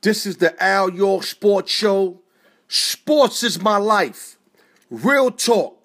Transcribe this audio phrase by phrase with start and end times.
[0.00, 2.20] This is the Al York Sports Show.
[2.68, 4.38] Sports is my life.
[4.90, 5.76] Real talk,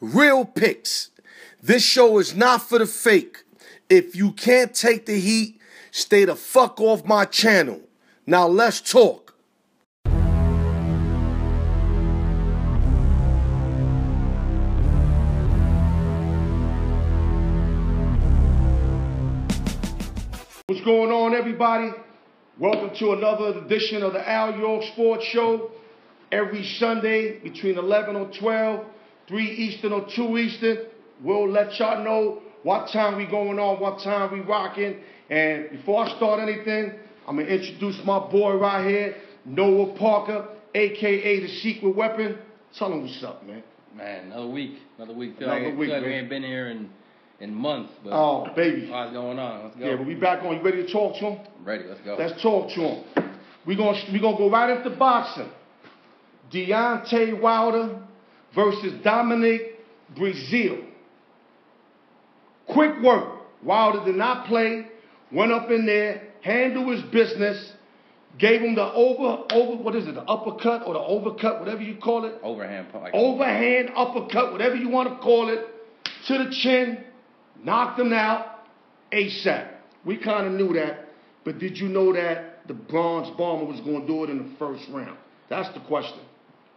[0.00, 1.10] real picks.
[1.62, 3.38] This show is not for the fake.
[3.88, 5.58] If you can't take the heat,
[5.90, 7.80] stay the fuck off my channel.
[8.26, 9.34] Now let's talk.
[20.66, 21.92] What's going on, everybody?
[22.56, 25.72] Welcome to another edition of the Al York Sports Show.
[26.30, 28.86] Every Sunday between 11 or 12,
[29.26, 30.78] 3 Eastern or 2 Eastern,
[31.20, 35.00] we'll let y'all know what time we going on, what time we rocking.
[35.28, 36.92] And before I start anything,
[37.26, 42.38] I'm gonna introduce my boy right here, Noah Parker, aka the Secret Weapon.
[42.78, 43.64] Tell him what's up, man.
[43.96, 45.36] Man, another week, another week.
[45.40, 46.88] Feel Another like, week, feel like we ain't been here in
[47.40, 47.92] in months.
[48.02, 48.88] But Oh, baby.
[48.90, 49.64] what's going on?
[49.64, 49.86] Let's go.
[49.86, 50.56] Yeah, but we back on.
[50.56, 51.38] You ready to talk to him?
[51.58, 51.84] I'm ready.
[51.84, 52.16] Let's go.
[52.18, 53.04] Let's talk to him.
[53.66, 55.50] We're gonna we gonna go right into boxing.
[56.52, 57.98] Deontay Wilder
[58.54, 59.80] versus Dominic
[60.16, 60.84] Breazeale.
[62.68, 63.40] Quick work.
[63.62, 64.86] Wilder did not play.
[65.32, 67.72] Went up in there, handled his business,
[68.38, 71.96] gave him the over over what is it, the uppercut or the overcut, whatever you
[71.96, 72.34] call it.
[72.42, 72.88] Overhand.
[72.94, 75.66] Like, Overhand uppercut, whatever you want to call it,
[76.28, 77.04] to the chin,
[77.64, 78.66] knocked them out
[79.12, 79.68] ASAP.
[80.04, 81.08] We kind of knew that,
[81.44, 84.56] but did you know that the bronze bomber was going to do it in the
[84.58, 85.16] first round?
[85.48, 86.18] That's the question.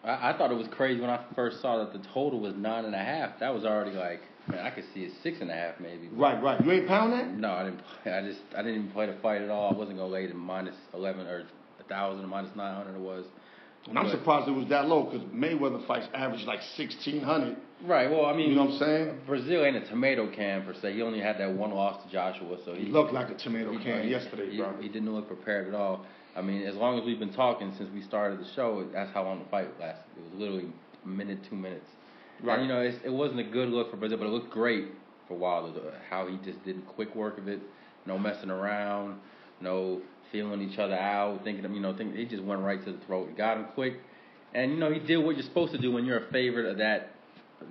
[0.04, 2.86] I, I thought it was crazy when I first saw that the total was nine
[2.86, 3.40] and a half.
[3.40, 6.08] That was already like, man, I could see it six and a half maybe.
[6.14, 6.64] Right, right.
[6.64, 7.30] You ain't pound that?
[7.32, 7.82] No, I didn't.
[8.04, 9.74] Play, I just I didn't even play the fight at all.
[9.74, 11.46] I wasn't gonna lay it minus eleven or
[11.80, 13.26] a thousand or minus nine hundred it was.
[13.90, 17.58] And I'm But- surprised it was that low because Mayweather fights average like 1600.
[17.84, 18.10] Right.
[18.10, 19.20] Well, I mean, You know what I'm saying?
[19.28, 20.94] Breazeale ain't a tomato can per se.
[20.94, 23.72] He only had that one loss to Joshua, so He he looked like a tomato
[23.72, 24.74] He- can he- yesterday, he, bro.
[24.82, 26.06] He didn't look prepared at all.
[26.36, 29.24] I mean, as long as we've been talking since we started the show, that's how
[29.24, 30.06] long the fight lasted.
[30.18, 30.68] It was literally
[31.04, 31.86] a minute, two minutes.
[32.44, 32.60] Right.
[32.60, 34.86] And, you know, it's, it wasn't a good look for Breazeale, but it looked great
[35.28, 35.94] for Wilder.
[36.10, 37.60] How he just did quick work of it,
[38.06, 39.20] no messing around,
[39.62, 40.02] no
[40.32, 42.98] feeling each other out, thinking of, you know, think he just went right to the
[43.06, 43.36] throat.
[43.38, 43.96] Got him quick,
[44.54, 46.78] and you know, he did what you're supposed to do when you're a favorite of
[46.78, 47.16] that,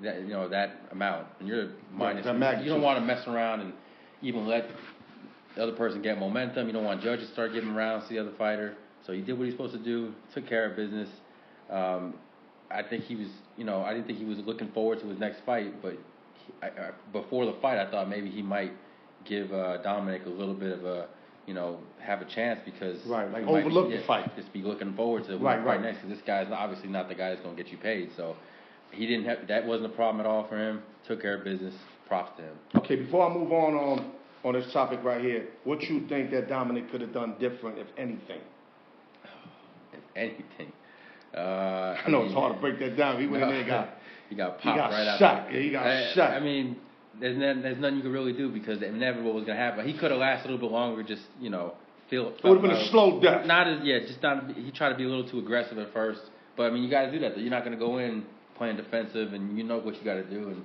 [0.03, 1.27] that you know, that amount.
[1.41, 3.73] And you're minus, that you don't want to mess around and
[4.23, 4.69] even let
[5.55, 6.67] the other person get momentum.
[6.67, 8.77] You don't want judges to start giving rounds to the other fighter.
[9.07, 11.09] So he did what he's supposed to do, took care of business.
[11.71, 12.15] Um,
[12.71, 15.19] I think he was, you know, I didn't think he was looking forward to his
[15.19, 18.73] next fight, but he, I, I, before the fight, I thought maybe he might
[19.25, 21.07] give uh, Dominic a little bit of a,
[21.47, 24.37] you know, have a chance because Right, like he be- the yeah, fight.
[24.37, 25.81] Just be looking forward to Right, right.
[25.81, 28.11] next because this guy's obviously not the guy that's going to get you paid.
[28.17, 28.37] So
[28.93, 30.83] he didn't have that wasn't a problem at all for him.
[31.07, 31.75] Took care of business.
[32.09, 32.57] Props to him.
[32.77, 34.13] Okay, before I move on on,
[34.45, 37.89] on this topic right here, what you think that Dominic could have done different, if
[37.99, 38.41] anything?
[39.93, 40.73] if anything.
[41.37, 43.21] Uh, I know it's hard to break that down.
[43.21, 43.89] He went in there and got
[44.29, 45.39] he got popped he got right shot.
[45.39, 45.53] after.
[45.53, 46.31] Yeah, he got I, shot.
[46.33, 46.77] I mean,
[47.21, 49.87] there's nothing, there's nothing you can really do because the inevitable was gonna happen.
[49.87, 51.75] He could have lasted a little bit longer, just you know,
[52.09, 52.29] feel.
[52.29, 53.47] It would have been a slow death.
[53.47, 54.51] Not as yeah, just not.
[54.53, 56.21] He tried to be a little too aggressive at first,
[56.57, 57.35] but I mean, you got to do that.
[57.35, 57.41] Though.
[57.41, 58.25] You're not gonna go in
[58.57, 60.65] playing defensive, and you know what you got to do, and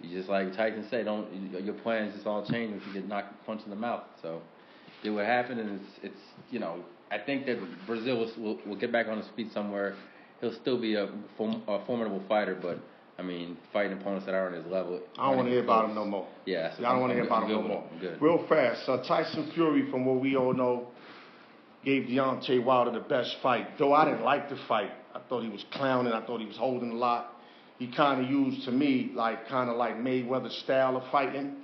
[0.00, 1.28] you just like Tyson said, don't
[1.64, 4.04] your plans just all change if you get knocked punched in the mouth.
[4.22, 4.40] So
[5.02, 6.20] did what happened, and it's it's
[6.50, 9.96] you know I think that Breazeale will will, will get back on his feet somewhere.
[10.40, 12.78] He'll still be a, form, a formidable fighter, but
[13.18, 14.98] I mean, fighting opponents that are on his level.
[15.18, 16.26] I don't want to hear about him no more.
[16.46, 17.84] Yeah, so I don't want to hear about him no more.
[18.00, 18.22] good.
[18.22, 20.88] Real fast, uh, Tyson Fury, from what we all know,
[21.84, 23.78] gave Deontay Wilder the best fight.
[23.78, 24.92] Though I didn't like the fight,
[25.30, 26.12] thought he was clowning.
[26.12, 27.32] I thought he was holding a lot.
[27.78, 31.56] He kind of used to me like kind of like Mayweather style of fighting,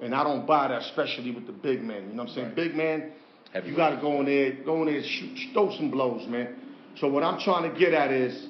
[0.00, 2.10] and I don't buy that, especially with the big men.
[2.10, 2.46] You know what I'm saying?
[2.48, 2.56] Right.
[2.56, 3.10] Big man,
[3.52, 3.70] Heavyweight.
[3.70, 6.54] you got to go in there, go in there, shoot, throw some blows, man.
[7.00, 8.46] So what I'm trying to get at is,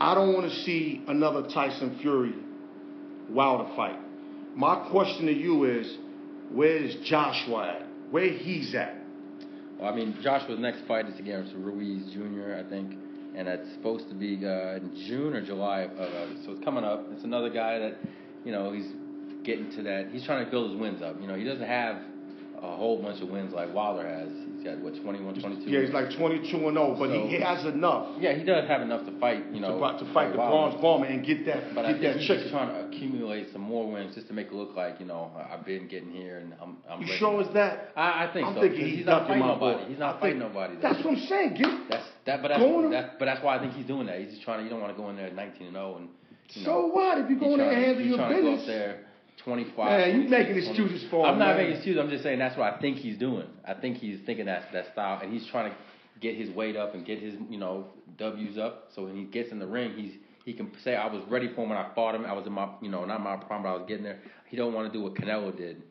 [0.00, 2.34] I don't want to see another Tyson Fury
[3.30, 3.98] Wilder fight.
[4.54, 5.96] My question to you is,
[6.52, 7.86] where's Joshua at?
[8.12, 8.94] Where he's at?
[9.78, 12.94] Well, I mean, Joshua's next fight is against Ruiz Jr., I think,
[13.36, 15.80] and that's supposed to be uh, in June or July.
[15.82, 17.06] Of, uh, so it's coming up.
[17.12, 17.96] It's another guy that,
[18.44, 18.90] you know, he's
[19.44, 20.08] getting to that.
[20.12, 21.20] He's trying to build his wins up.
[21.20, 21.96] You know, he doesn't have
[22.62, 24.28] a whole bunch of wins like Wilder has.
[24.56, 25.68] He's got what 21, 22.
[25.70, 28.80] Yeah, he's like 22 and 0, but So- he has enough Yeah, he does have
[28.80, 29.44] enough to fight.
[29.52, 32.02] You know, to, to fight the bronze bomber and get that But I get think
[32.14, 32.50] that he's chicken.
[32.50, 35.52] trying to accumulate some more wins just to make it look like you know I-
[35.54, 36.78] I've been getting here and I'm.
[36.88, 37.90] I'm You sure is that?
[37.96, 38.60] I, I think I'm so.
[38.62, 39.82] thinking he's, he's not fighting nobody.
[39.84, 39.88] boy.
[39.90, 40.76] He's not I fighting think- nobody.
[40.80, 41.54] That's what I'm saying.
[41.60, 44.18] Get, That's that, but that's, Going- that's but that's why I think he's doing that.
[44.20, 44.64] He's just trying to.
[44.64, 46.08] You don't want to go in there at 19 and 0 and.
[46.50, 48.52] You so know, what if you go in there and handle your trying to go
[48.52, 48.66] up business?
[48.66, 49.00] there
[49.44, 49.76] 25.
[49.76, 50.68] Man, you 26, making 20.
[50.68, 51.32] excuses for him.
[51.32, 51.56] I'm not man.
[51.56, 52.00] making excuses.
[52.00, 53.46] I'm just saying that's what I think he's doing.
[53.66, 55.76] I think he's thinking that's that style, and he's trying to
[56.20, 57.86] get his weight up and get his you know
[58.18, 58.88] W's up.
[58.94, 60.12] So when he gets in the ring, he's
[60.44, 62.24] he can say I was ready for him when I fought him.
[62.26, 64.20] I was in my you know not my prime, but I was getting there.
[64.48, 65.82] He don't want to do what Canelo did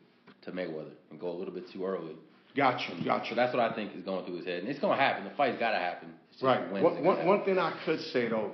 [0.44, 2.14] to Mayweather and go a little bit too early.
[2.56, 3.34] Gotcha, So gotcha.
[3.34, 5.24] that's what I think is going through his head, and it's going to happen.
[5.24, 6.10] The fight's got to happen.
[6.42, 6.72] Right.
[6.72, 8.52] One, one, one thing I could say though,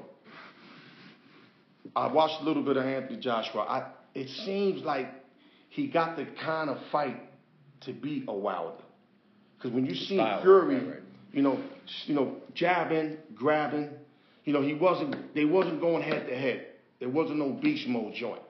[1.95, 3.61] I watched a little bit of Anthony Joshua.
[3.61, 5.07] I, it seems like
[5.69, 7.21] he got the kind of fight
[7.81, 8.83] to beat a Wilder.
[9.57, 10.99] Because when you see Fury, right, right.
[11.31, 11.59] you know,
[12.05, 13.89] you know, jabbing, grabbing,
[14.45, 15.33] you know, he wasn't.
[15.35, 16.67] They wasn't going head to head.
[16.99, 18.41] There wasn't no beast mode joint.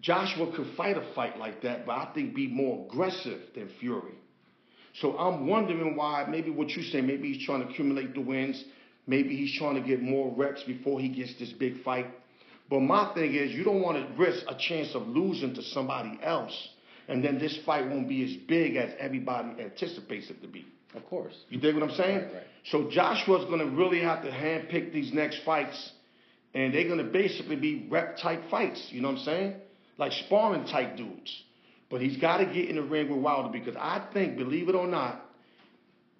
[0.00, 4.14] Joshua could fight a fight like that, but I think be more aggressive than Fury.
[5.00, 8.64] So I'm wondering why maybe what you say, maybe he's trying to accumulate the wins,
[9.06, 12.06] maybe he's trying to get more reps before he gets this big fight.
[12.70, 16.18] But my thing is you don't want to risk a chance of losing to somebody
[16.22, 16.68] else,
[17.08, 20.66] and then this fight won't be as big as everybody anticipates it to be.
[20.94, 21.34] Of course.
[21.50, 22.16] You dig what I'm saying?
[22.16, 22.42] Right, right.
[22.70, 25.92] So Joshua's gonna really have to handpick these next fights,
[26.54, 28.88] and they're gonna basically be rep type fights.
[28.90, 29.54] You know what I'm saying?
[29.98, 31.42] Like sparring type dudes.
[31.88, 34.74] But he's got to get in the ring with Wilder because I think, believe it
[34.74, 35.22] or not,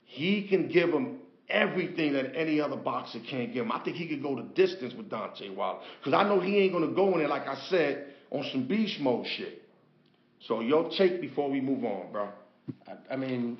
[0.04, 1.18] he can give him
[1.48, 3.72] everything that any other boxer can't give him.
[3.72, 6.72] I think he could go the distance with Deontay Wilder because I know he ain't
[6.72, 9.62] gonna go in there like I said on some beast mode shit.
[10.46, 12.28] So your take before we move on, bro.
[12.86, 13.58] I, I mean,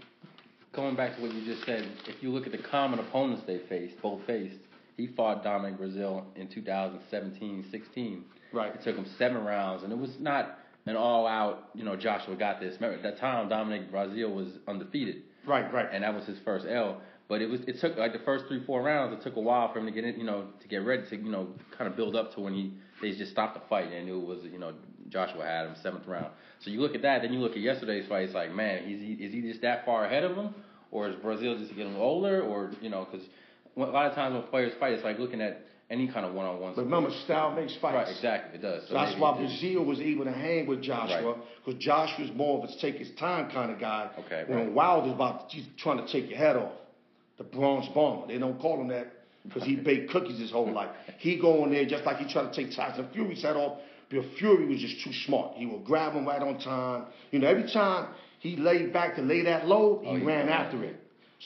[0.75, 3.61] going back to what you just said, if you look at the common opponents they
[3.69, 4.59] faced, both faced,
[4.97, 8.23] he fought Dominic Breazeale in 2017-16.
[8.53, 8.75] Right.
[8.75, 12.61] It took him seven rounds, and it was not an all-out, you know, Joshua got
[12.61, 12.75] this.
[12.77, 15.89] Remember, at that time, Dominic Breazeale was undefeated, Right, right.
[15.93, 17.01] and that was his first L.
[17.29, 19.13] But it was it took like the first three four rounds.
[19.13, 21.17] It took a while for him to get in, you know, to get ready to
[21.17, 22.73] you know kind of build up to when he
[23.03, 24.73] they just stopped the fight and knew it was you know
[25.09, 26.29] Joshua had him seventh round.
[26.61, 28.27] So you look at that, then you look at yesterday's fight.
[28.27, 30.55] It's like man, is he is he just that far ahead of him,
[30.93, 33.27] or is Breazeale just getting older, or you know because
[33.77, 36.47] a lot of times when players fight, it's like looking at any kind of one
[36.47, 36.73] on one.
[36.75, 37.95] But remember, style makes fights.
[37.95, 38.09] right?
[38.09, 38.89] Exactly, it does.
[38.89, 41.43] So that's why Breazeale was able to hang with Joshua Right.
[41.65, 44.11] because Joshua's more of a take his time kind of guy.
[44.27, 44.73] Okay, When right.
[44.73, 46.73] Wilder's about he's trying to take your head off.
[47.39, 48.27] The bronze bomber.
[48.29, 49.13] They don't call him that
[49.45, 50.91] because he baked cookies his whole life.
[51.19, 53.79] He go in there just like he tried to take Tyson Fury's head off.
[54.11, 55.57] But Fury was just too smart.
[55.57, 57.07] He would grab him right on time.
[57.33, 58.09] You know, every time
[58.39, 60.97] he laid back to lay that low, he Oh, he ran after it.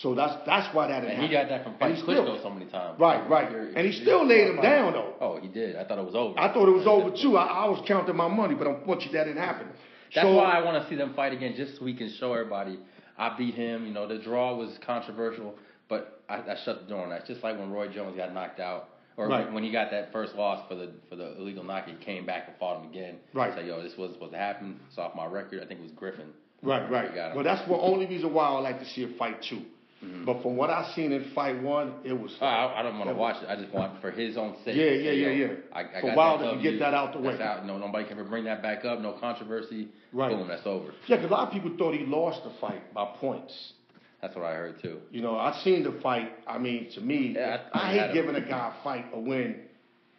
[0.03, 2.67] So that's that's why that And he got that from he still- Klitschko so many
[2.71, 2.99] times.
[2.99, 3.49] Right, right.
[3.49, 5.15] Fury- And he still laid him down though.
[5.21, 5.77] Oh, he did.
[5.77, 6.39] I thought it was over.
[6.39, 7.37] I thought it was over too.
[7.37, 9.67] I, I was counting my money, but unfortunately that didn't happen.
[10.15, 12.33] That's so, why I want to see them fight again, just so we can show
[12.33, 12.79] everybody
[13.19, 13.87] I beat him.
[13.87, 15.55] You know, the draw was controversial,
[15.89, 17.21] but I, I shut the door on that.
[17.21, 18.89] It's just like when Roy Jones got knocked out,
[19.19, 19.53] or Right.
[19.53, 22.45] when he got that first loss for the for the illegal knockout, he came back
[22.49, 23.17] and fought him again.
[23.35, 23.53] Right.
[23.55, 24.81] Said, yo, this wasn't supposed to happen.
[24.89, 25.63] It's off my record.
[25.63, 26.29] I think it was Griffin.
[26.63, 27.35] Right, right.
[27.35, 29.63] Well, that's the only reason why I like to see a fight too.
[30.05, 30.25] Mm-hmm.
[30.25, 32.35] But from what I seen in fight one, it was.
[32.41, 33.49] Oh, I, I don't want to watch it.
[33.51, 34.75] I just want for his own sake.
[34.75, 35.47] Yeah, yeah, yeah, yeah.
[35.75, 37.39] I, I For got Wilder to get that out the way.
[37.41, 37.67] Out.
[37.67, 39.01] No, nobody can ever bring that back up.
[39.01, 39.89] No controversy.
[40.13, 40.31] Right.
[40.35, 40.93] Boom, that's over.
[41.07, 43.75] Yeah, because a lot of people thought he lost the fight by points.
[44.23, 45.01] That's what I heard too.
[45.11, 46.31] You know, I seen the fight.
[46.47, 49.21] I mean, to me, Yeah, I- I, I hate giving a guy a fight a
[49.21, 49.61] win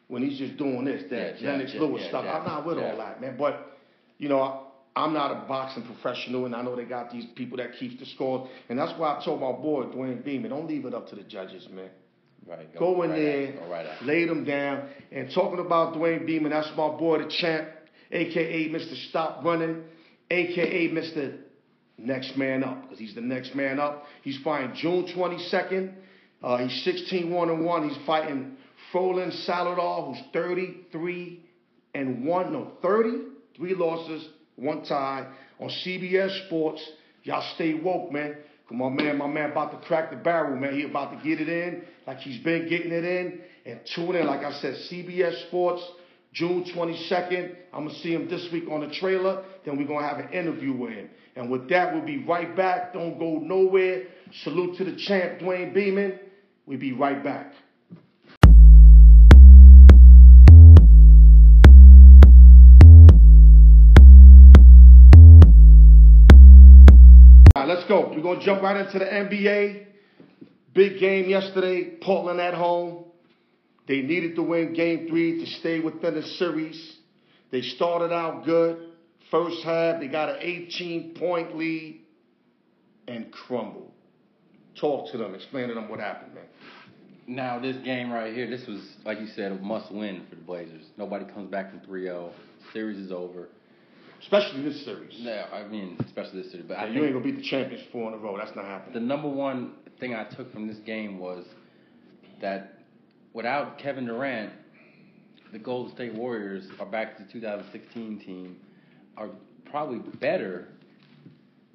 [0.09, 2.25] when he's just doing this, that Yeah, Lennox yeah, Lewis yeah, stuff.
[2.25, 3.35] I'm not with all that, man.
[3.37, 3.77] But
[4.19, 4.60] you know,
[4.95, 8.05] I'm not a boxing professional, and I know they got these people that keeps the
[8.05, 11.15] scores, and that's why I told my boy Dwayne Beeman, don't leave it up to
[11.15, 11.89] the judges, man.
[12.45, 12.77] Right.
[12.77, 14.89] Go in right there, go right lay them down.
[15.11, 17.69] And talking about Dwayne Beeman, that's my boy, the champ,
[18.11, 19.09] aka Mr.
[19.09, 19.83] Stop Running,
[20.29, 21.37] aka Mr.
[21.97, 24.05] Next Man Up, because he's the next man up.
[24.23, 25.93] He's fighting June 22nd.
[26.43, 27.89] Uh, he's 16 1 and 1.
[27.89, 28.57] He's fighting
[28.91, 31.45] Froilan Saludar, who's 33
[31.93, 32.53] and 1.
[32.53, 33.09] No, 30,
[33.55, 34.27] three losses,
[34.61, 35.27] one time
[35.59, 36.81] on CBS Sports.
[37.23, 38.37] Y'all stay woke, man.
[38.69, 39.17] Come on, man.
[39.17, 40.73] My man about to crack the barrel, man.
[40.73, 43.41] He about to get it in like he's been getting it in.
[43.65, 45.83] And tune in, like I said, CBS Sports,
[46.33, 47.55] June 22nd.
[47.73, 49.43] I'm going to see him this week on the trailer.
[49.65, 51.09] Then we're going to have an interview with him.
[51.35, 52.93] And with that, we'll be right back.
[52.93, 54.03] Don't go nowhere.
[54.43, 56.19] Salute to the champ, Dwayne Beeman.
[56.65, 57.53] We'll be right back.
[67.65, 68.09] Let's go.
[68.09, 69.85] We're going to jump right into the NBA.
[70.73, 73.05] Big game yesterday, Portland at home.
[73.87, 76.97] They needed to win game three to stay within the series.
[77.51, 78.91] They started out good.
[79.29, 82.01] First half, they got an 18 point lead
[83.07, 83.91] and crumbled.
[84.79, 86.45] Talk to them, explain to them what happened, man.
[87.27, 90.41] Now this game right here, this was like you said, a must win for the
[90.41, 90.85] Blazers.
[90.97, 92.31] Nobody comes back from 3-0.
[92.73, 93.49] Series is over.
[94.21, 95.13] Especially this series.
[95.15, 96.67] Yeah, I mean, especially this series.
[96.67, 98.37] But I you ain't gonna beat the champions four in a row.
[98.37, 98.93] That's not happening.
[98.93, 101.45] the number one thing I took from this game was
[102.41, 102.79] that
[103.33, 104.51] without Kevin Durant,
[105.51, 108.57] the Golden State Warriors are back to the 2016 team
[109.17, 109.29] are
[109.69, 110.69] probably better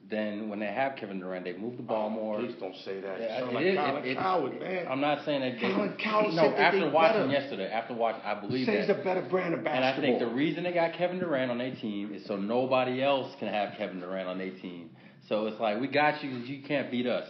[0.08, 1.44] than when they have Kevin Durant.
[1.44, 2.38] They move the ball oh, more.
[2.38, 3.20] Please don't say that.
[3.20, 4.86] Yeah, it like is- Colin it- Cowherd, man.
[4.88, 5.60] I'm not saying that.
[5.60, 7.32] They, Colin Cowherd no, after watching better.
[7.32, 9.00] yesterday, after watching, I believe Says that.
[9.00, 10.04] a better brand of basketball.
[10.04, 10.14] And.
[10.14, 13.34] I think the reason they got Kevin Durant on their team is so nobody else
[13.38, 14.90] can have Kevin Durant on their team.
[15.28, 17.28] So it's like we got you, 'cause you can't beat us.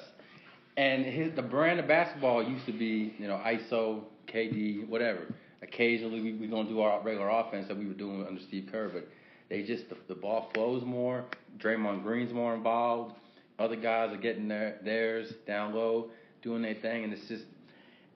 [0.76, 5.20] And his, the brand of basketball used to be, you know, ISO, KD, whatever.
[5.62, 8.90] Occasionally we we gonna do our regular offense that we were doing under Steve Kerr,
[8.92, 9.08] but
[9.48, 11.24] they just the, the ball flows more.
[11.58, 13.14] Draymond Green's more involved.
[13.58, 16.10] Other guys are getting their theirs down low,
[16.42, 17.44] doing their thing, and it's just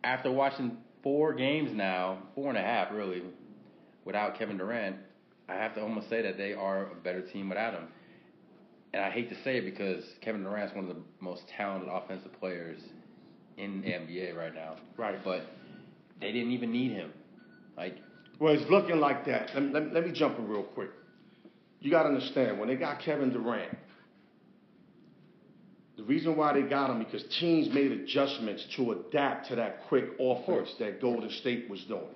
[0.04, 3.22] after watching four games now, four and a half really,
[4.04, 4.96] without Kevin Durant,
[5.48, 7.88] I have to almost say that they are a better team without him.
[8.92, 12.32] And I hate to say it because Kevin Durant's one of the most talented offensive
[12.38, 12.80] players
[13.56, 14.76] in the NBA right now.
[14.96, 15.22] Right.
[15.24, 15.42] But
[16.20, 17.12] they didn't even need him.
[17.76, 17.96] Like,
[18.38, 19.50] Well, it's looking like that.
[19.54, 20.90] Let, let, let me jump in real quick.
[21.80, 23.76] You got to understand, when they got Kevin Durant,
[25.96, 30.04] the reason why they got him because teams made adjustments to adapt to that quick
[30.18, 32.14] offense that Golden State was doing.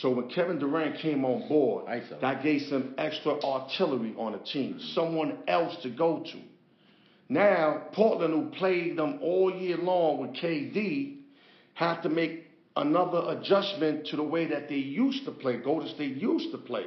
[0.00, 1.86] So when Kevin Durant came on board,
[2.20, 6.38] that gave some extra artillery on the team, someone else to go to.
[7.28, 11.18] Now, Portland, who played them all year long with KD,
[11.74, 12.46] had to make
[12.76, 16.86] another adjustment to the way that they used to play, Golden State used to play.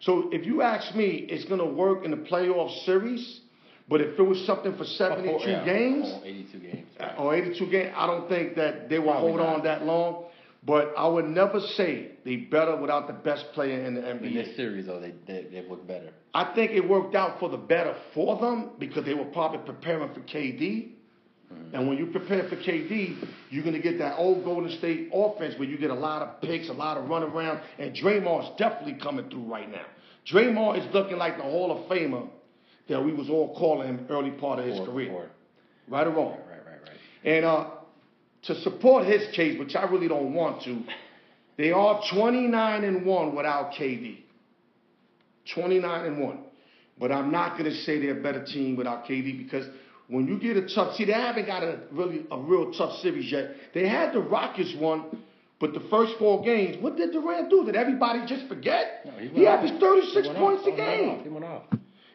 [0.00, 3.40] So if you ask me, it's going to work in the playoff series,
[3.88, 6.88] but if it was something for 72 yeah, games oh, 82 games.
[7.00, 9.56] Uh, or 82 games, I don't think that they will Probably hold not.
[9.56, 10.24] on that long.
[10.64, 14.26] But I would never say they better without the best player in the NBA.
[14.26, 16.10] In this series, though, they they, they look better.
[16.34, 20.12] I think it worked out for the better for them because they were probably preparing
[20.12, 20.90] for KD.
[21.72, 23.16] And when you prepare for KD,
[23.50, 26.40] you're going to get that old Golden State offense where you get a lot of
[26.42, 29.84] picks, a lot of run around, and Draymond's definitely coming through right now.
[30.30, 32.28] Draymond is looking like the Hall of Famer
[32.88, 35.10] that we was all calling him early part of his Or- career.
[35.12, 35.30] or-
[35.88, 36.32] Right or wrong?
[36.50, 36.96] Right, right, right.
[37.24, 37.70] And uh,
[38.42, 40.82] to support his case, which I really don't want to,
[41.56, 44.18] they are 29 and 1 without KD.
[45.54, 46.38] 29 and 1.
[46.98, 49.66] But I'm not going to say they're a better team without KD because
[50.08, 53.30] when you get a tough, see, they haven't got a really a real tough series
[53.30, 53.50] yet.
[53.74, 55.04] They had the Rockets one,
[55.60, 57.64] but the first four games, what did Durant do?
[57.64, 59.02] Did everybody just forget?
[59.04, 59.58] No, he off.
[59.64, 60.68] averaged 36 He points off.
[60.72, 61.22] a game.
[61.22, 61.62] He went off.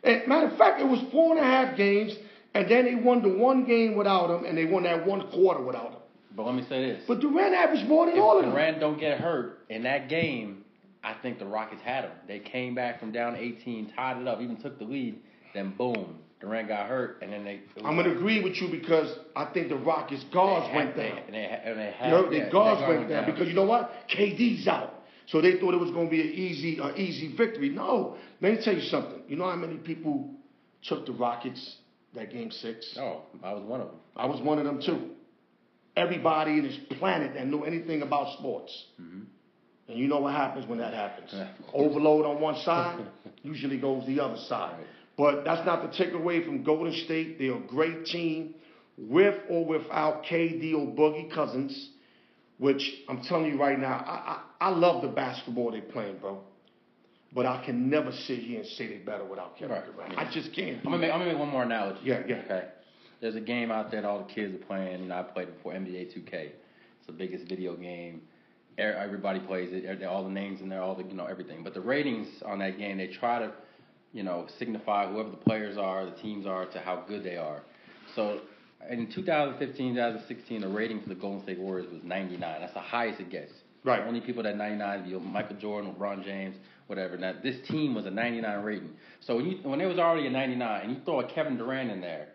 [0.03, 2.13] And matter of fact, it was four and a half games,
[2.53, 5.61] and then they won the one game without him, and they won that one quarter
[5.63, 5.99] without him.
[6.35, 7.03] But let me say this.
[7.07, 8.51] But Durant averaged more than all of them.
[8.53, 10.65] Durant don't get hurt in that game,
[11.03, 12.11] I think the Rockets had him.
[12.27, 15.19] They came back from down 18, tied it up, even took the lead.
[15.53, 17.61] Then boom, Durant got hurt, and then they.
[17.85, 21.15] I'm going to agree with you because I think the Rockets guards went down.
[21.15, 23.31] They, and they, and they You had, know, the yeah, guards their guard went down
[23.31, 23.91] because you know what?
[24.13, 24.93] KD's out.
[25.27, 27.69] So they thought it was going to be an easy, uh, easy victory.
[27.69, 29.21] No, let me tell you something.
[29.29, 30.31] You know how many people
[30.83, 31.77] took the Rockets
[32.13, 32.97] that game six?
[32.99, 33.95] Oh, I was one of them.
[34.17, 35.11] I was one of them too.
[35.95, 38.85] Everybody in this planet that knew anything about sports.
[38.97, 41.33] And you know what happens when that happens.
[41.73, 43.05] Overload on one side
[43.43, 44.77] usually goes the other side.
[44.77, 44.87] Right.
[45.17, 47.37] But that's not to take away from Golden State.
[47.37, 48.55] They're a great team
[48.97, 51.89] with or without KD or Boogie Cousins,
[52.57, 56.41] which I'm telling you right now, I, I, I love the basketball they're playing, bro.
[57.35, 59.95] But I can never sit here and say they're better without Kevin Right.
[59.95, 60.17] Durant.
[60.17, 60.77] I just can't.
[60.77, 61.99] I'm gonna make I'm gonna make one more analogy.
[62.03, 62.41] Yeah, yeah.
[62.45, 62.67] Okay.
[63.21, 65.01] There's a game out there that all the kids are playing.
[65.01, 66.33] You know, I played it before NBA 2K.
[66.33, 68.21] It's the biggest video game.
[68.77, 70.03] Everybody plays it.
[70.03, 71.63] All the names in there, all the you know everything.
[71.63, 73.51] But the ratings on that game, they try to,
[74.13, 77.63] you know, signify whoever the players are, the teams are, to how good they are.
[78.15, 78.41] So
[78.89, 82.39] in 2015, 2016, the rating for the Golden State Warriors was 99.
[82.39, 83.51] That's the highest it gets.
[83.83, 84.01] Right.
[84.01, 86.55] Only people that 99, you know, Michael Jordan, LeBron James,
[86.87, 87.17] whatever.
[87.17, 88.91] Now this team was a 99 rating.
[89.19, 91.91] So when you when it was already a 99, and you throw a Kevin Durant
[91.91, 92.29] in there,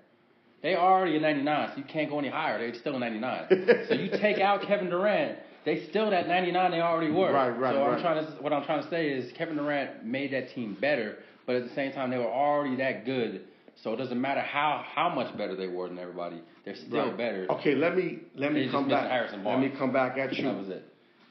[0.62, 2.58] they already a 99, so you can't go any higher.
[2.58, 3.46] They're still a 99.
[3.88, 7.32] so you take out Kevin Durant, they still that 99 they already were.
[7.32, 7.94] Right, right, So right.
[7.94, 11.18] I'm trying to what I'm trying to say is Kevin Durant made that team better,
[11.48, 13.40] but at the same time they were already that good.
[13.82, 16.42] So it doesn't matter how how much better they were than everybody.
[16.64, 17.16] They're still Right.
[17.16, 17.46] better.
[17.52, 19.32] Okay, let me let me come back.
[19.32, 20.44] Let me come back at you.
[20.44, 20.84] That was it.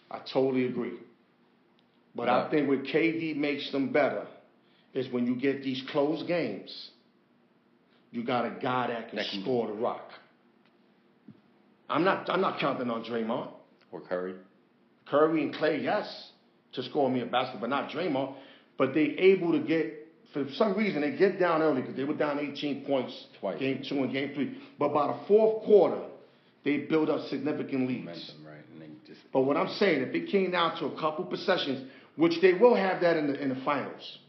[0.09, 0.93] I totally agree.
[2.15, 2.45] But Yeah.
[2.45, 4.25] I think what KD makes them better
[4.95, 6.89] is when you get these close games,
[8.12, 10.09] you got a guy that can, That can- score the rock.
[11.91, 13.50] I'm not I'm not counting on Draymond.
[13.91, 14.33] Or Curry.
[15.05, 16.31] Curry and Klay, yes,
[16.74, 18.33] to score me a basket, but not Draymond.
[18.77, 22.13] But they able to get for some reason they get down early because they were
[22.13, 23.60] down 18 points Twice.
[23.60, 24.57] game two and game three.
[24.77, 26.01] But by the fourth quarter,
[26.63, 28.05] they built up significant leads.
[28.05, 28.81] Momentum, right?
[28.81, 32.41] And just But what I'm saying, if it came down to a couple possessions, which
[32.41, 34.19] they will have that in the in the finals,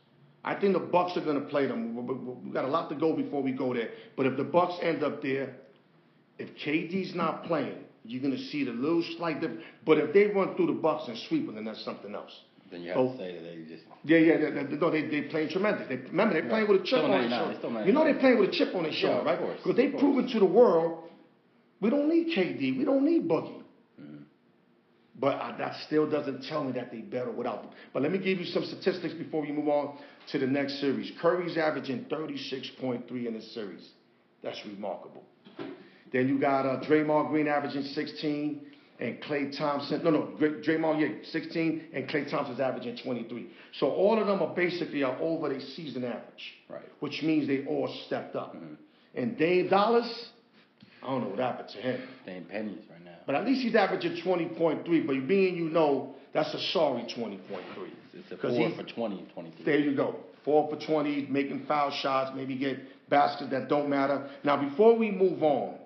[0.45, 1.95] I think the Bucks are going to play them.
[1.97, 3.91] We, we, we got a lot to go before we go there.
[4.17, 5.55] But if the Bucks end up there,
[6.39, 9.63] if KD's not playing, you're going to see the little slight difference.
[9.85, 12.33] But if they run through the Bucks and sweep them, then that's something else.
[12.71, 15.03] Then you have So- to say that they just Yeah, yeah, they, they, no, they
[15.09, 15.89] they playing tremendous.
[15.89, 17.85] They remember they playing with a chip Still on their shoulder.
[17.87, 18.21] You know they 99.
[18.21, 19.57] playing with a chip on their shoulder, right?
[19.57, 21.09] Because they've proven to the world
[21.81, 23.63] we don't need KD, we don't need Boogie.
[24.01, 24.23] Mm-hmm.
[25.19, 27.73] But uh, that still doesn't tell me that they better without them.
[27.93, 29.97] But let me give you some statistics before we move on
[30.33, 31.13] to the next series.
[31.21, 33.89] Curry's averaging 36.3 in this series.
[34.43, 35.25] That's remarkable.
[36.13, 38.61] Then you got uh, Draymond Green averaging 16
[39.01, 40.03] and Klay Thompson.
[40.03, 43.47] No, no, Dray- Draymond, yeah, 16 and Klay Thompson's averaging 23.
[43.79, 46.83] So all of them are basically are over their season average, Right.
[47.01, 48.57] which means they all stepped up.
[48.57, 48.75] Mm-hmm.
[49.15, 50.03] And Dame Dollar,
[51.03, 52.01] I don't know what happened to him.
[52.23, 53.15] staying pennies right now.
[53.27, 55.07] But at least he's averaging 20.3.
[55.07, 57.39] But being you know, that's a sorry 20.3.
[58.15, 59.65] It's a four for 20, 23.
[59.65, 60.17] There you go.
[60.45, 62.79] Four for 20, making foul shots, maybe get
[63.09, 64.29] baskets that don't matter.
[64.45, 65.77] Now, before we move on,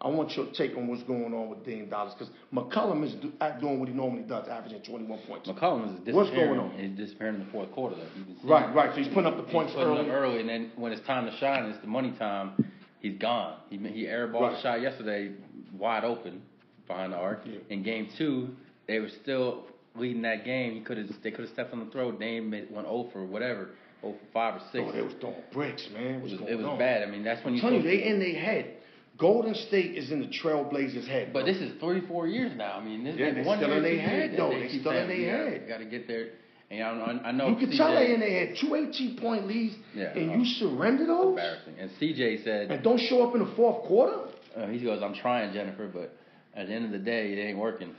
[0.00, 3.32] I want your take on what's going on with Dame Dollars because McCollum is do,
[3.60, 5.48] doing what he normally does, averaging 21 points.
[5.48, 6.16] McCollum is disappearing.
[6.16, 6.70] What's going on?
[6.78, 7.96] He's disappearing in the fourth quarter.
[7.96, 8.02] Though.
[8.16, 8.90] You can see Right, right.
[8.94, 10.00] So he's putting up the He's points putting early.
[10.08, 12.64] up early, and then when it's time to shine, it's the money time.
[13.00, 13.56] He's gone.
[13.70, 14.58] He he airballed Right.
[14.58, 15.32] a shot yesterday,
[15.76, 16.42] wide open
[16.86, 17.40] behind the arc.
[17.44, 17.58] Yeah.
[17.70, 18.50] In game two,
[18.86, 19.64] they were still
[19.96, 20.74] leading that game.
[20.74, 22.20] He could have they could have stepped on the throat.
[22.20, 24.84] Dame went 0 for whatever, 0 for five or six.
[24.88, 26.14] Oh, they was throwing bricks, man.
[26.14, 27.02] it What's was, going it was bad.
[27.02, 27.60] I mean, that's when I'm you.
[27.62, 28.74] telling you, they in their head.
[29.18, 31.32] Golden State is in the Trailblazers' head.
[31.32, 31.52] But bro.
[31.52, 32.78] this is three, four years now.
[32.78, 34.50] I mean, this Yeah, is they one still year, in their head, though.
[34.50, 36.28] They They still in their "We head." Got to get there.
[36.70, 38.56] And I, I, know you can tell they in their head.
[38.60, 41.28] Two 18 point leads, Yeah, and uh, you surrender those?
[41.30, 41.74] Embarrassing.
[41.78, 44.28] And CJ said, And don't show up in the fourth quarter?
[44.54, 46.14] Uh, he goes, I'm trying, Jennifer, but
[46.54, 47.94] at the end of the day, it ain't working.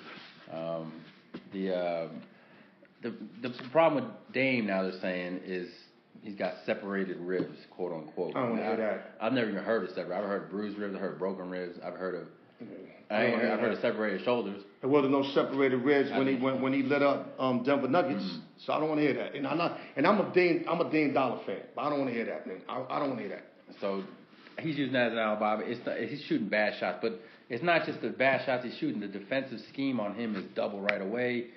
[0.54, 0.94] Um,
[1.52, 2.08] the, uh,
[3.02, 5.70] the the problem with Dame now they're saying is
[6.22, 8.36] he's got separated ribs, quote unquote.
[8.36, 9.16] I don't Now, hear that.
[9.22, 10.18] I've never even heard of separate.
[10.18, 10.96] I've heard of bruised ribs.
[10.96, 11.80] I've heard of broken ribs.
[11.84, 12.28] I've heard of
[13.12, 14.62] I ain't don't heard, hear I've heard of separated shoulders.
[14.82, 18.24] There wasn't no separated ribs when he when, when he lit up um, Denver Nuggets.
[18.24, 18.40] Mm-hmm.
[18.66, 19.36] So I don't want to hear that.
[19.36, 19.78] And I'm not.
[19.96, 20.66] And I'm a Dame.
[20.70, 21.62] I'm a Dame Dollar fan.
[21.76, 22.62] But I don't want to hear that, man.
[22.68, 23.46] I, I don't want to hear that.
[23.80, 24.04] So
[24.60, 25.62] he's using that as an alibi.
[25.64, 27.20] It's not, he's shooting bad shots, but
[27.50, 29.00] it's not just the bad shots he's shooting.
[29.00, 31.48] The defensive scheme on him is double right away.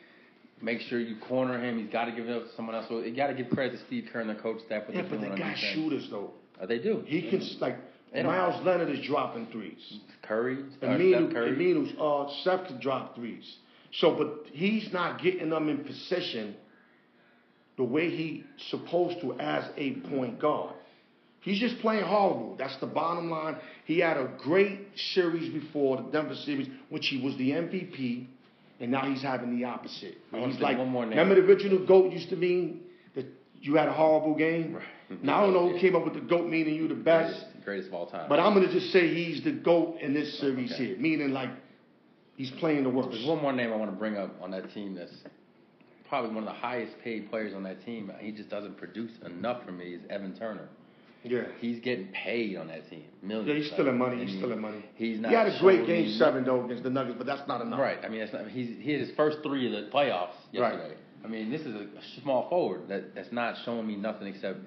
[0.62, 1.78] Make sure you corner him.
[1.78, 2.86] He's got to give it up to someone else.
[2.88, 5.02] So you got to give credit to Steve Kerr and the coach staff what Yeah,
[5.08, 6.30] but they got shooters though.
[6.60, 7.02] Uh, they do.
[7.06, 7.76] He can like
[8.14, 10.00] Meyers Leonard is dropping threes.
[10.22, 11.56] Curry, uh, Aminu, Steph Curry.
[11.56, 13.56] Aminu's, uh, Steph can drop threes.
[13.94, 16.54] So, but he's not getting them in position
[17.76, 20.74] the way he's supposed to as a point guard.
[21.40, 22.54] He's just playing horrible.
[22.56, 23.56] That's the bottom line.
[23.84, 24.78] He had a great
[25.14, 28.26] series before the Denver series, which he was the MVP,
[28.82, 30.16] and now he's having the opposite.
[30.34, 31.16] He's like, one more name.
[31.16, 32.80] remember the original goat used to mean
[33.14, 33.26] that
[33.60, 34.74] you had a horrible game.
[34.74, 35.22] Right.
[35.24, 37.32] Now I don't know who came up with the goat meaning you the best.
[37.34, 38.28] greatest, greatest of all time.
[38.28, 40.86] But I'm gonna just say he's the GOAT in this series Okay.
[40.86, 41.50] here, meaning like
[42.36, 43.10] he's playing the worst.
[43.12, 45.12] There's one more name I want to bring up on that team that's
[46.08, 48.10] probably one of the highest paid players on that team.
[48.20, 49.94] He just doesn't produce enough for me.
[49.94, 50.68] Is Evan Turner.
[51.24, 51.42] Yeah.
[51.60, 53.04] He's getting paid on that team.
[53.22, 53.48] Millions.
[53.48, 54.20] Yeah, he's stealing money.
[54.20, 54.84] I He's stealing money.
[54.94, 55.30] He's not.
[55.30, 57.78] He had a great game me seven though against the Nuggets, but that's not enough.
[57.80, 57.98] Right.
[58.04, 60.96] I mean, that's not, he's he had his first three of the playoffs Right.
[61.24, 61.86] I mean, this is a
[62.22, 64.58] small forward that that's not showing me nothing except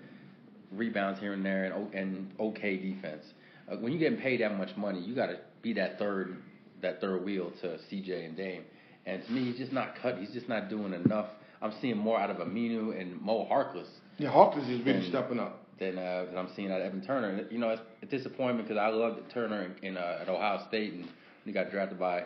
[0.72, 3.24] rebounds here and there and and okay defense.
[3.70, 6.38] Uh, when you're getting paid that much money, you got to be that third
[6.82, 8.64] that third wheel to CJ and Dame.
[9.06, 10.18] And to me, he's just not cut.
[10.18, 11.28] He's just not doing enough.
[11.62, 13.88] I'm seeing more out of Aminu and Mo Harkless
[14.18, 15.65] Yeah, Hawkins is really And- stepping up.
[15.80, 17.30] Than uh, I'm seeing of Evan Turner.
[17.30, 20.66] And, you know, it's a disappointment because I loved Turner in, in uh, at Ohio
[20.68, 21.08] State, and
[21.46, 22.24] he got drafted by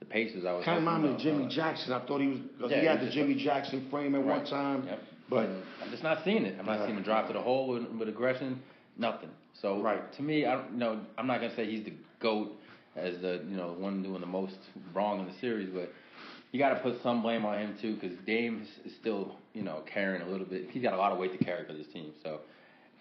[0.00, 1.92] the Pacers, I was Kind of remind me of Jimmy uh, Jackson.
[1.92, 2.38] I thought he was
[2.70, 5.00] Yeah, he had the Jimmy Jackson frame at one time, Yep.
[5.28, 6.56] but And I'm just not seeing it.
[6.58, 8.60] I'm not seeing him drop to the hole with, with aggression.
[8.96, 9.28] Nothing.
[9.60, 10.10] So Right.
[10.14, 11.00] to me, I don't you know.
[11.18, 12.50] I'm not gonna say he's the goat
[12.96, 14.56] as the you know one doing the most
[14.94, 15.92] wrong in the series, but
[16.52, 19.62] you got to put some blame on him too because Dame is, is still you
[19.62, 20.70] know carrying a little bit.
[20.70, 22.12] He's got a lot of weight to carry for this team.
[22.22, 22.40] So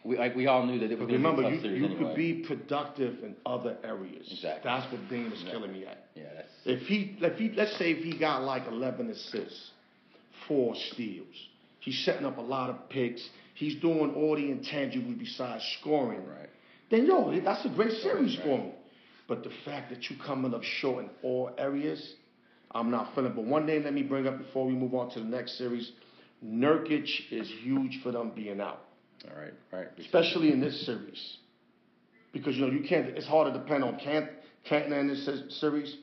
[0.03, 1.79] we like we all knew that it was going to be a you, tough series
[1.79, 2.03] you anyway.
[2.03, 4.27] could be productive in other areas.
[4.31, 4.61] Exactly.
[4.63, 5.51] That's what Dame is Yeah.
[5.51, 6.05] killing me at.
[6.15, 9.71] yeah, that's If he, if he, let's say if he got like 11 assists,
[10.47, 11.35] four steals,
[11.79, 13.27] he's setting up a lot of picks.
[13.55, 16.25] He's doing all the intangibles besides scoring.
[16.25, 16.49] right.
[16.89, 18.45] Then yo, that's a great series Right.
[18.45, 18.71] for me.
[19.27, 22.15] But the fact that you coming up short in all areas,
[22.71, 23.33] I'm not feeling.
[23.35, 25.91] But one name let me bring up before we move on to the next series.
[26.43, 28.81] Nurkic is huge for them being out.
[29.25, 29.87] All right, right.
[29.99, 31.37] especially in this series,
[32.31, 33.07] because you know you can't.
[33.09, 34.29] It's hard to depend on Cant,
[34.69, 35.95] Kanter in this series.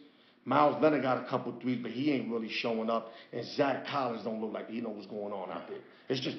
[0.44, 3.10] Meyers Leonard got a couple threes, but he ain't really showing up.
[3.32, 5.78] And Zach Collins don't look like he know what's going on out there.
[6.08, 6.36] It's just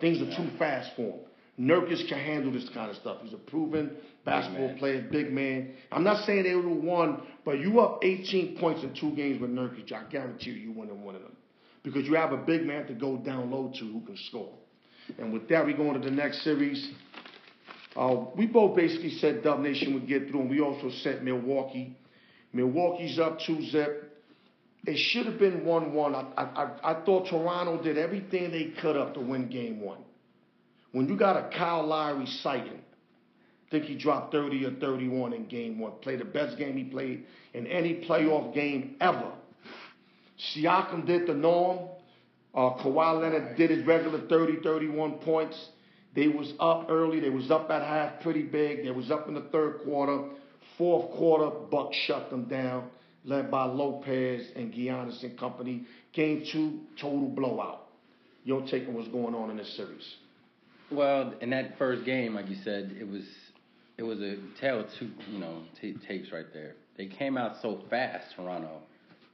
[0.00, 1.20] things are too fast for him.
[1.58, 3.18] Nurkic can handle this kind of stuff.
[3.22, 4.78] He's a proven basketball man.
[4.78, 5.72] player, big man.
[5.90, 9.40] I'm not saying they would have won, but you up 18 points in two games
[9.40, 11.36] with Nurkic, I guarantee you, you win in one of them.
[11.82, 14.52] Because you have a big man to go down low to who can score.
[15.18, 16.90] And with that, we go into the next series.
[17.96, 21.96] Uh, we both basically said Dub Nation would get through, and we also said Milwaukee.
[22.52, 24.04] Milwaukee's up two zip.
[24.86, 26.14] It should have been one one.
[26.14, 29.98] I, I I thought Toronto did everything they could up to win game one.
[30.92, 32.80] When you got a Kyle Lowry sighting,
[33.70, 35.92] think he dropped 30 or 31 in game one.
[36.00, 39.32] Played the best game he played in any playoff game ever.
[40.38, 41.88] Siakam did the norm.
[42.58, 45.68] Uh, Kawhi Leonard did his regular 30, 31 points.
[46.16, 47.20] They was up early.
[47.20, 48.82] They was up at half pretty big.
[48.82, 50.30] They was up in the third quarter.
[50.76, 52.90] Fourth quarter, Bucks shut them down,
[53.24, 55.86] led by Lopez and Giannis and company.
[56.12, 57.86] Game two, total blowout.
[58.42, 60.16] Your take on what's going on in this series?
[60.90, 63.22] Well, in that first game, like you said, it was
[63.98, 66.74] it was a tale of two, you know, t- tapes right there.
[66.96, 68.80] They came out so fast, Toronto.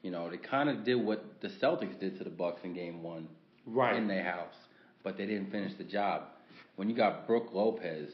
[0.04, 3.02] You know, they kind of did what the Celtics did to the Bucks in Game
[3.02, 3.26] One,
[3.66, 3.96] Right.
[3.96, 4.54] in their house,
[5.02, 6.24] but they didn't finish the job.
[6.76, 8.10] When you got Brook Lopez,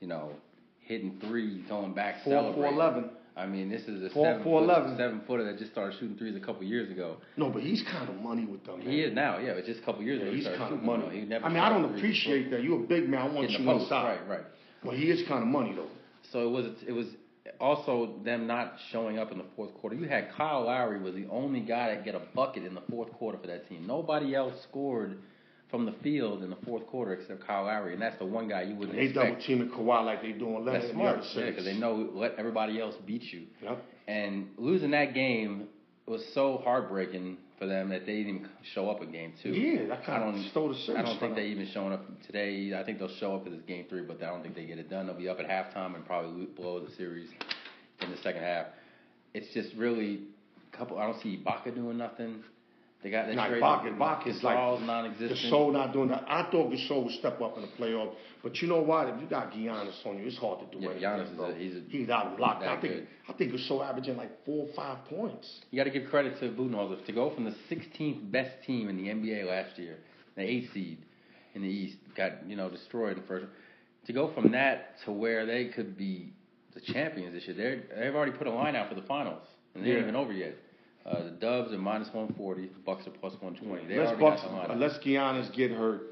[0.00, 0.32] you know,
[0.80, 2.74] hitting threes, going back, Four celebrating.
[2.74, 3.10] 11.
[3.36, 4.96] I mean, this is a Four seven for foot, 11.
[4.96, 7.18] seven footer that just started shooting threes a couple years ago.
[7.36, 8.78] No, but he's kind of money with them.
[8.78, 8.88] Man.
[8.88, 9.50] He is now, yeah.
[9.52, 10.30] It's just a couple years Yeah, ago.
[10.30, 11.20] he he's started kind of money.
[11.20, 12.62] he never I mean, I don't appreciate that.
[12.64, 13.20] You're a big man.
[13.20, 14.04] I want in you post, inside.
[14.20, 14.44] right, right.
[14.82, 15.90] Well, he is kind of money though.
[16.32, 17.06] So it was it was
[17.60, 19.96] also them not showing up in the fourth quarter.
[19.96, 23.12] You had Kyle Lowry was the only guy that get a bucket in the fourth
[23.12, 23.86] quarter for that team.
[23.86, 25.18] Nobody else scored
[25.70, 28.62] from the field in the fourth quarter except Kyle Lowry, and that's the one guy
[28.62, 29.46] you wouldn't They double expect.
[29.46, 32.94] teaming Kawhi like they doing Leonard That's smart, yeah, because they know let everybody else
[33.06, 33.42] beat you.
[33.62, 33.84] Yep.
[34.06, 35.68] And losing that game
[36.06, 39.50] was so heartbreaking for them that they didn't even show up in game two.
[39.50, 41.00] Yeah, that I kind don't- of stole the series.
[41.00, 41.60] I don't think they them.
[41.60, 42.72] even showing up today.
[42.74, 44.78] I think they'll show up because it's game three, but I don't think they get
[44.78, 45.06] it done.
[45.06, 47.28] They'll be up at halftime and probably blow the series
[48.00, 48.66] in the second half.
[49.34, 50.20] It's just really
[50.72, 50.98] a couple.
[50.98, 52.42] I don't see Ibaka doing nothing.
[53.02, 53.62] They got that Like trade.
[53.62, 55.52] Ibaka, Ibaka's like non-existent.
[55.52, 56.24] Gasol not doing that.
[56.26, 59.08] I thought Gasol would step up in the playoff, but you know what?
[59.08, 61.54] If you got Giannis on you, it's hard to do Yeah, anything, Giannis is a-
[61.58, 62.58] he's a- he's out of block.
[62.60, 63.06] that I think good.
[63.28, 65.60] I think Gasol averaging like four or five points.
[65.70, 68.96] You got to give credit to Budenholzer to go from the 16th best team in
[68.96, 69.96] the NBA last year,
[70.34, 70.98] the eighth seed
[71.54, 73.46] in the East, got you know destroyed in the first.
[74.06, 76.32] To go from that to where they could be
[76.74, 79.42] the champions this year, they're, they've already put a line out for the finals,
[79.74, 79.94] and they Yeah.
[79.98, 80.54] ain't even over yet.
[81.08, 83.86] Uh, the Dubs are minus 140, the Bucks are plus 120.
[83.86, 86.02] They Unless Bucks, unless Giannis get hurt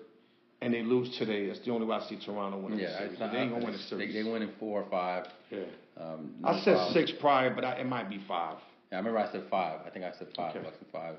[0.63, 3.19] and they lose today, that's the only way I see Toronto winning the series.
[3.21, 4.15] not, they ain't gonna win the series.
[4.15, 5.27] they win in four or five.
[5.51, 5.59] yeah.
[5.99, 6.93] Um, no I said problem.
[6.95, 8.57] six prior, but I, it might be five.
[8.91, 9.81] Yeah, I remember I said five.
[9.87, 10.65] I think I said five, Okay.
[10.65, 11.17] Bucks and five.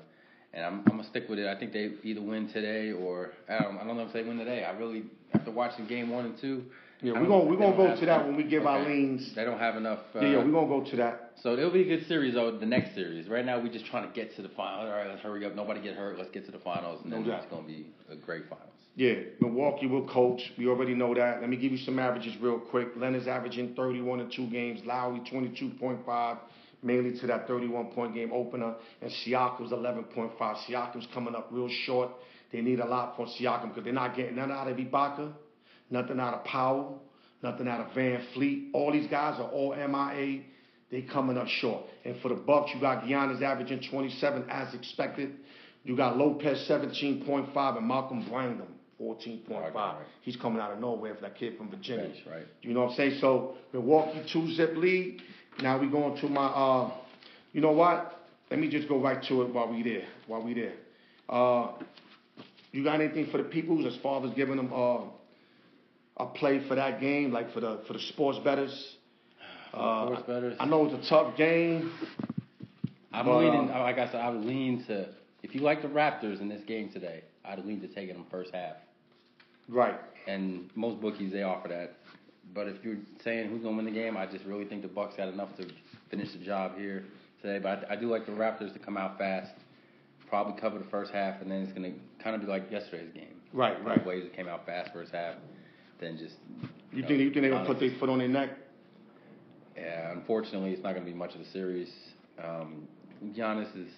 [0.54, 1.46] And I'm, I'm gonna stick with it.
[1.46, 4.38] I think they either win today or I don't, I don't know if they win
[4.38, 4.64] today.
[4.64, 6.64] I really after watching game one and two.
[7.02, 9.34] Yeah, we're gonna we're gonna go to that when we give our leans.
[9.36, 10.00] They don't have enough.
[10.14, 11.27] Uh, Yeah, yeah, we're gonna go to that.
[11.42, 12.56] So it'll be a good series though.
[12.58, 13.28] The next series.
[13.28, 14.86] Right now, we're just trying to get to the final.
[14.86, 15.54] All right, let's hurry up.
[15.54, 16.18] Nobody get hurt.
[16.18, 17.42] Let's get to the finals, and then doubt.
[17.42, 18.68] it's gonna be a great finals.
[18.96, 20.40] Yeah, Milwaukee will coach.
[20.58, 21.40] We already know that.
[21.40, 22.88] Let me give you some averages real quick.
[22.96, 24.80] Leonard's averaging 31 in two games.
[24.84, 26.38] Lowry 22.5,
[26.82, 28.74] mainly to that 31 point game opener.
[29.00, 30.36] And Siakam's 11.5.
[30.38, 32.10] Siakam's coming up real short.
[32.50, 35.32] They need a lot from Siakam because they're not getting nothing out of Ibaka,
[35.90, 37.00] nothing out of Powell,
[37.42, 38.70] nothing out of Van Fleet.
[38.72, 40.42] All these guys are all MIA.
[40.90, 41.84] They coming up short.
[42.04, 45.34] And for the Bucks, you got Giannis averaging 27 as expected.
[45.84, 48.66] You got Lopez 17.5 and Malcolm Brogdon
[49.00, 49.50] 14.5.
[49.50, 49.96] Right, right.
[50.22, 52.12] He's coming out of nowhere for that kid from Virginia.
[52.28, 52.46] Right.
[52.62, 53.18] You know what I'm saying?
[53.20, 55.22] So Milwaukee two zip lead.
[55.62, 56.90] Now we going to my uh
[57.52, 58.20] you know what?
[58.50, 60.06] Let me just go right to it while we there.
[60.26, 60.74] While we there.
[61.28, 61.72] Uh
[62.72, 65.02] you got anything for the peoples as far as giving them uh
[66.16, 68.96] a play for that game, like for the for the sports betters?
[69.74, 70.56] Uh, Sports bettors?
[70.60, 71.90] I know it's a tough game.
[73.12, 73.70] I'm But, leaning.
[73.70, 75.08] uh, like I said, I would lean to.
[75.42, 78.52] If you like the Raptors in this game today, I'd lean to taking them first
[78.54, 78.76] half.
[79.68, 79.98] Right.
[80.26, 81.94] and most bookies they offer that.
[82.54, 85.14] But if you're saying who's gonna win the game, I just really think the Bucks
[85.16, 85.66] got enough to
[86.10, 87.04] finish the job here
[87.42, 87.58] today.
[87.58, 89.52] But I, I do like the Raptors to come out fast,
[90.28, 93.34] probably cover the first half, and then it's gonna kind of be like yesterday's game.
[93.52, 93.98] Right, right.
[93.98, 95.34] The Blazers came out fast first half,
[96.00, 96.34] then just.
[96.92, 98.50] You know, think you think they gonna put their foot on their neck?
[99.80, 101.88] Yeah, unfortunately, it's not gonna be much of a series.
[102.42, 102.88] Um,
[103.26, 103.88] Giannis is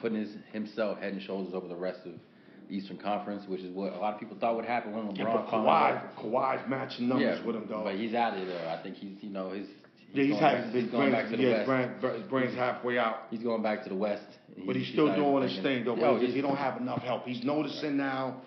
[0.00, 3.74] putting his himself head and shoulders over the rest of the Eastern Conference, which is
[3.74, 5.18] what a lot of people thought would happen when LeBron.
[5.18, 6.00] Yeah, but Kawhi.
[6.18, 7.84] Kawhi's matching numbers yeah, with him, though.
[7.84, 8.68] But he's out of there.
[8.68, 9.68] I think he's, you know, his.
[10.12, 11.90] yeah, he's, going having back, his he's going brains, back to the yeah, West.
[11.90, 13.16] his brain, his brain's halfway out.
[13.30, 14.24] He's going back to the West.
[14.66, 15.96] But he's He's still doing his thing, though.
[15.96, 17.24] But he, he don't have enough help.
[17.24, 18.42] He's noticing now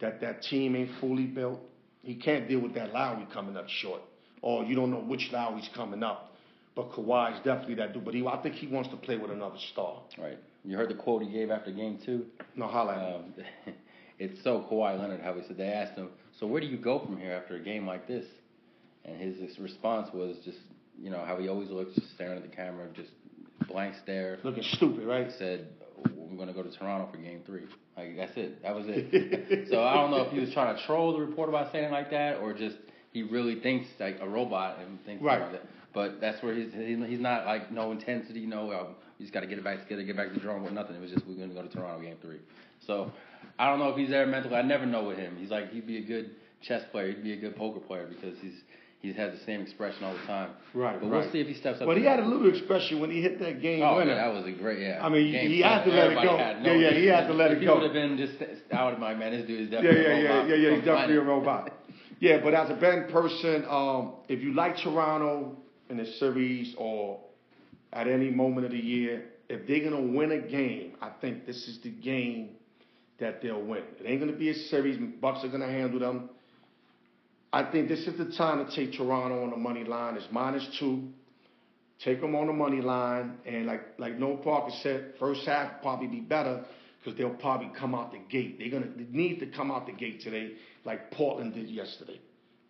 [0.00, 1.60] that that team ain't fully built.
[2.02, 4.00] He can't deal with that Lowry coming up short,
[4.42, 6.34] or you don't know which now he's coming up.
[6.74, 8.04] But Kawhi is definitely that dude.
[8.04, 10.02] But he, I think he wants to play with another star.
[10.18, 10.38] Right.
[10.64, 12.26] You heard the quote he gave after game two?
[12.54, 13.16] No, holla.
[13.16, 13.34] Um,
[14.18, 17.04] it's so Kawhi Leonard how he said they asked him, so where do you go
[17.04, 18.24] from here after a game like this?
[19.04, 20.58] And his, his response was just,
[20.98, 23.10] you know, how he always looks, just staring at the camera, just
[23.68, 24.38] blank stare.
[24.44, 25.26] Looking stupid, right?
[25.26, 25.68] He said,
[26.30, 27.64] we're going to go to Toronto for Game Three.
[27.96, 28.62] Like that's it.
[28.62, 29.68] That was it.
[29.70, 31.92] so I don't know if he was trying to troll the reporter by saying it
[31.92, 32.76] like that, or just
[33.12, 35.40] he really thinks like a robot and thinks Right.
[35.40, 35.64] like that.
[35.92, 38.72] But that's where he's he's not like no intensity, no.
[38.72, 38.86] Um,
[39.18, 40.94] we just got to get it back together, get back to the drawing with nothing.
[40.96, 42.38] It was just we're going to go to Toronto Game Three.
[42.86, 43.10] So
[43.58, 44.54] I don't know if he's there mentally.
[44.54, 45.36] I never know with him.
[45.38, 46.30] He's like he'd be a good
[46.62, 47.08] chess player.
[47.08, 48.54] He'd be a good poker player because he's
[49.02, 50.50] he has the same expression all the time.
[50.74, 51.22] Right, But right.
[51.22, 51.86] we'll see if he steps up.
[51.86, 52.18] But he that.
[52.18, 54.12] had a little expression when he hit that game Oh, winner.
[54.12, 55.00] yeah, that was a great, yeah.
[55.02, 56.36] I mean, Game he had to let it go.
[56.36, 57.60] had Yeah, yeah, he had to let it go.
[57.60, 58.34] he would have been just,
[58.70, 60.74] have been like, man, this dude is definitely yeah, a yeah, robot yeah, yeah.
[60.76, 61.72] He's definitely a robot.
[62.20, 65.56] Yeah, but as a Ben person, um, if you like Toronto
[65.88, 67.18] in the series or
[67.94, 71.66] at any moment of the year, if they're gonna win a game, I think this
[71.66, 72.50] is the game
[73.18, 73.82] that they'll win.
[73.98, 74.98] It ain't gonna be a series.
[75.20, 76.28] Bucks are gonna handle them.
[77.54, 80.16] I think this is the time to take Toronto on the money line.
[80.16, 81.08] It's minus two.
[82.04, 86.06] Take them on the money line, and like like Noah Parker said, first half probably
[86.06, 86.64] be better
[86.98, 88.58] because they'll probably come out the gate.
[88.58, 90.52] They're gonna need to come out the gate today,
[90.84, 92.20] like Portland did yesterday.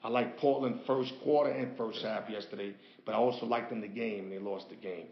[0.02, 3.88] I like Portland first quarter and first half yesterday, but I also liked them the
[3.88, 4.30] game.
[4.30, 5.06] They lost the game,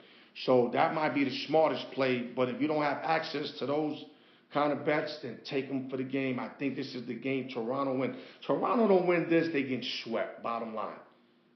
[0.46, 2.30] so that might be the smartest play.
[2.34, 4.04] But if you don't have access to those
[4.52, 6.40] kind of bets, then take them for the game.
[6.40, 8.16] I think this is the game Toronto win.
[8.46, 10.42] Toronto don't win this, they get swept.
[10.42, 10.96] Bottom line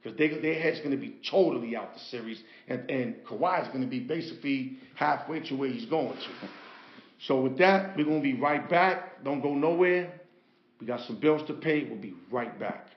[0.02, 3.82] because they, their head's going to be totally out the series, and and Kawhi's going
[3.82, 6.48] to be basically halfway to where he's going to.
[7.26, 9.22] So with that, we're going to be right back.
[9.24, 10.12] Don't go nowhere.
[10.82, 11.84] We got some bills to pay.
[11.84, 12.88] We'll be right back.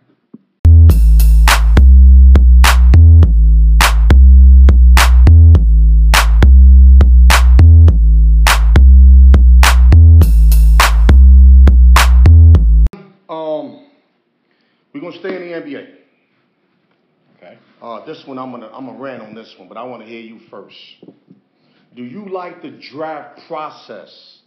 [13.29, 13.85] Um,
[14.91, 15.87] we're gonna stay in the NBA.
[17.37, 17.59] Okay.
[17.83, 20.09] Uh, this one I'm gonna I'm gonna rant on this one, but I want to
[20.09, 20.75] hear you first.
[21.95, 24.39] Do you like the draft process?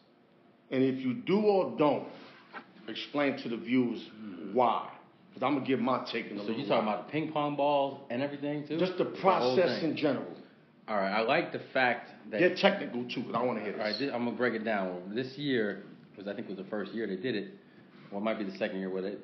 [0.73, 2.09] And if you do or don't,
[2.89, 4.01] explain to the viewers
[4.53, 4.91] why.
[5.29, 8.01] Because I'm gonna give my take in So you talking about the ping pong balls
[8.11, 8.79] and everything too?
[8.79, 9.91] just the process thing.
[9.91, 10.27] in general?
[10.89, 12.41] All right, I like the fact that.
[12.41, 13.99] Get technical too, but I want to hear all right, this.
[14.01, 15.13] this, I'm gonna break it down.
[15.15, 15.83] This year
[16.17, 17.53] was I think was the first year they did it.
[18.11, 19.21] Well, it might be the second year with it.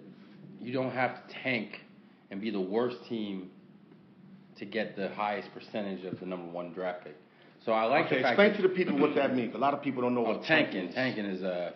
[0.61, 1.81] You don't have to tank
[2.31, 3.50] and be the worst team
[4.59, 7.16] to get the highest percentage of the number one draft pick.
[7.64, 9.55] So I like okay, the fact explain that, to the people what that means.
[9.55, 10.88] A lot of people don't know Oh, what tanking.
[10.88, 10.94] is.
[10.94, 11.72] Tanking is uh,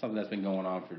[0.00, 0.96] something that's been going on for,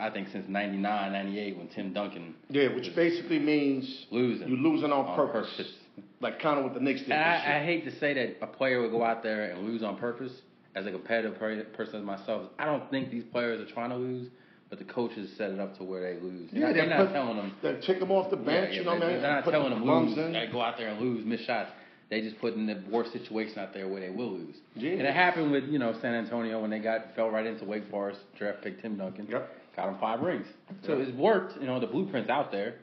[0.00, 4.48] I think, since 99, 98 when Tim Duncan Yeah, which basically means losing.
[4.48, 5.50] you're losing on, On purpose.
[5.56, 5.72] purpose.
[6.20, 7.12] Like kind of what the Knicks did.
[7.12, 7.54] And this year.
[7.56, 9.96] I, I hate to say that a player would go out there and lose on
[9.98, 10.32] purpose.
[10.76, 14.28] As a competitive person as myself, I don't think these players are trying to lose,
[14.70, 16.50] but the coaches set it up to where they lose.
[16.50, 17.52] They're Yeah, not, they're they not put- telling them.
[17.62, 19.22] They take them off the bench, yeah, you know, they're, man.
[19.22, 20.18] they're not telling them lose.
[20.18, 20.32] in.
[20.32, 21.70] Like, go out there and lose, miss shots.
[22.10, 24.56] They just put in the worst situation out there where they will lose.
[24.74, 24.90] Yeah.
[24.92, 27.88] And it happened with you know San Antonio when they got fell right into Wake
[27.88, 29.26] Forest draft pick Tim Duncan.
[29.30, 29.48] Yep.
[29.76, 30.46] Got him five rings.
[30.86, 31.60] So it's worked.
[31.60, 32.76] You know the blueprint's out there.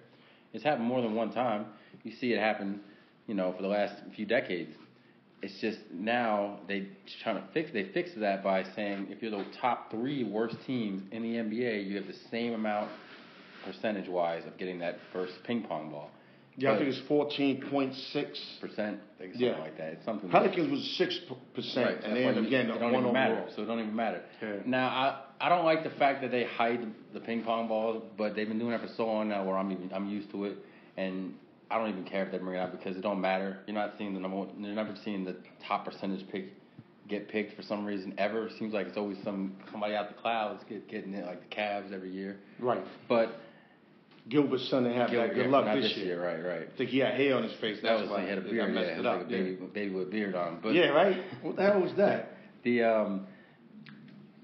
[0.53, 1.65] It's happened more than one time.
[2.03, 2.81] You see it happen.
[3.27, 4.73] You know for the last few decades.
[5.41, 6.89] It's just now they
[7.23, 7.71] trying to fix.
[7.71, 11.87] They fixed that by saying if you're the top three worst teams in the NBA,
[11.87, 12.91] you have the same amount
[13.65, 16.11] percentage wise of getting that first ping pong ball.
[16.57, 18.37] Yeah, I But- think it's fourteen point six.
[18.59, 19.57] percent, I think something Yeah.
[19.59, 19.93] like that.
[19.93, 20.29] It's something.
[20.29, 21.17] Pelicans was six
[21.53, 23.33] percent, Right, and that's then why you- again it the don't one oh even matter.
[23.35, 23.49] overall.
[23.55, 24.21] So it don't even matter.
[24.41, 24.55] Yeah.
[24.65, 28.35] Now I I don't like the fact that they hide the ping pong balls, but
[28.35, 30.57] they've been doing that for so long now where I'm even, I'm used to it,
[30.97, 31.33] and
[31.71, 33.57] I don't even care if they bring it out because it don't matter.
[33.65, 34.49] You're not seeing the number one.
[34.59, 36.53] You're never seeing the top percentage pick
[37.07, 38.45] get picked for some reason ever.
[38.47, 41.55] It seems like it's always some somebody out the clouds get getting it like the
[41.55, 42.37] Cavs every year.
[42.59, 42.83] Right.
[43.09, 43.35] But
[44.29, 46.23] Gilbert's son didn't have that good luck this year.
[46.23, 46.67] Right, right.
[46.73, 47.77] I think he had hair on his face.
[47.81, 48.73] That That's was why he had a beard.
[48.73, 49.17] messed Yeah, it up.
[49.17, 50.59] like a baby, baby with a beard on.
[50.61, 51.17] But yeah, right.
[51.41, 52.37] What the hell was that?
[52.63, 53.27] The um,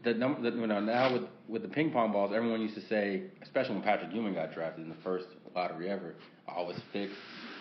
[0.04, 2.86] the number, the, you know, now with with the ping pong balls, everyone used to
[2.88, 6.16] say, especially when Patrick Ewing got drafted in the first lottery ever,
[6.48, 7.16] "Oh, was fixed."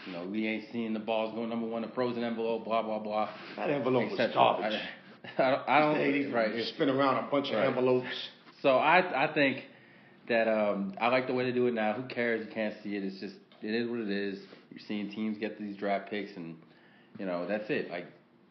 [0.06, 2.98] You know, we ain't seeing the balls go number one, a frozen envelope, blah blah
[2.98, 3.28] blah.
[3.56, 4.78] That envelope was garbage.
[5.38, 6.64] I, I don't, I don't right.
[6.74, 8.06] spin around a bunch of envelopes.
[8.62, 9.64] So I I think
[10.28, 11.92] that um, I like the way they do it now.
[11.94, 12.46] Who cares?
[12.46, 13.04] You can't see it.
[13.04, 14.38] It's just it is what it is.
[14.70, 16.56] You're seeing teams get these draft picks, and
[17.18, 17.90] you know that's it.
[17.90, 18.06] Like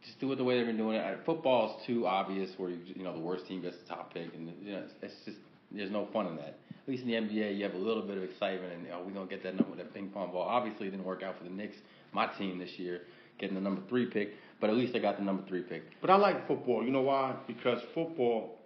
[0.06, 1.20] just do it the way they've been doing it.
[1.26, 4.34] Football is too obvious, where you, you know the worst team gets the top pick,
[4.34, 5.38] and you know it's, just
[5.72, 6.60] there's no fun in that.
[6.70, 9.14] At least in the NBA, you have a little bit of excitement, and oh, we're
[9.14, 10.44] gonna get that number, that ping pong ball.
[10.44, 11.78] Obviously, it didn't work out for the Knicks,
[12.14, 13.02] my team this year,
[13.40, 14.34] getting the number three pick.
[14.62, 15.84] But at least they got the number three pick.
[16.00, 16.84] But I like football.
[16.84, 17.36] You know why?
[17.48, 18.60] Because football,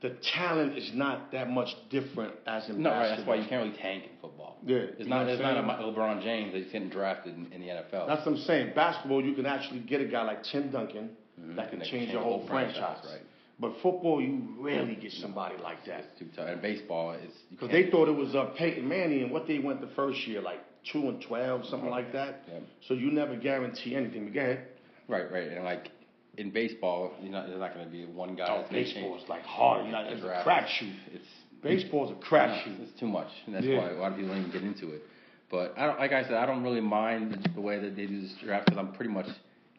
[0.00, 3.00] the talent is not that much different as in no, basketball.
[3.00, 3.16] right.
[3.16, 4.58] That's why you can't really tank in football.
[4.64, 5.28] Yeah, it's you not.
[5.28, 8.06] It's what not a LeBron James that's getting drafted in, in the NFL.
[8.06, 8.72] That's what I'm saying.
[8.74, 11.54] Basketball, you can actually get a guy like Tim Duncan Mhm.
[11.56, 12.76] that can change change your the whole whole franchise.
[12.76, 13.22] franchise, right.
[13.60, 16.04] But football, you rarely get somebody like that.
[16.10, 16.48] It's too tough.
[16.48, 19.80] And baseball, it's Because they thought it was uh, Peyton Manning and what they went
[19.80, 20.60] the first year, like
[20.92, 22.42] two and twelve, something like that.
[22.48, 22.60] Yeah.
[22.86, 24.24] So you never guarantee anything.
[24.26, 24.68] But go ahead.
[25.08, 25.90] right, right, and like
[26.38, 27.46] in baseball, you're not.
[27.48, 28.46] There's not going to be one guy.
[28.48, 29.84] Oh, baseball is like hard.
[29.86, 30.94] You know, it's a crapshoot.
[31.12, 31.26] It's
[31.62, 32.80] Baseball's a crapshoot.
[32.80, 33.78] It's too much, and that's Yeah.
[33.78, 35.02] why a lot of people don't even get into it.
[35.50, 38.20] But I don't, like I said, I don't really mind the, way that they do
[38.22, 39.26] this draft because I'm pretty much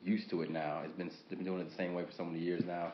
[0.04, 0.82] used to it now.
[0.84, 2.92] It's been they've been doing it the same way for so many years now.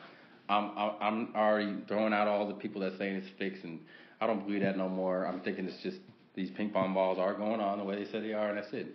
[0.48, 3.80] I'm I'm already throwing out all the people that saying it's fixed, and
[4.20, 5.24] I don't believe that no more.
[5.26, 5.98] I'm thinking it's just
[6.36, 8.72] these ping pong balls are going on the way they said they are, and that's
[8.72, 8.94] it.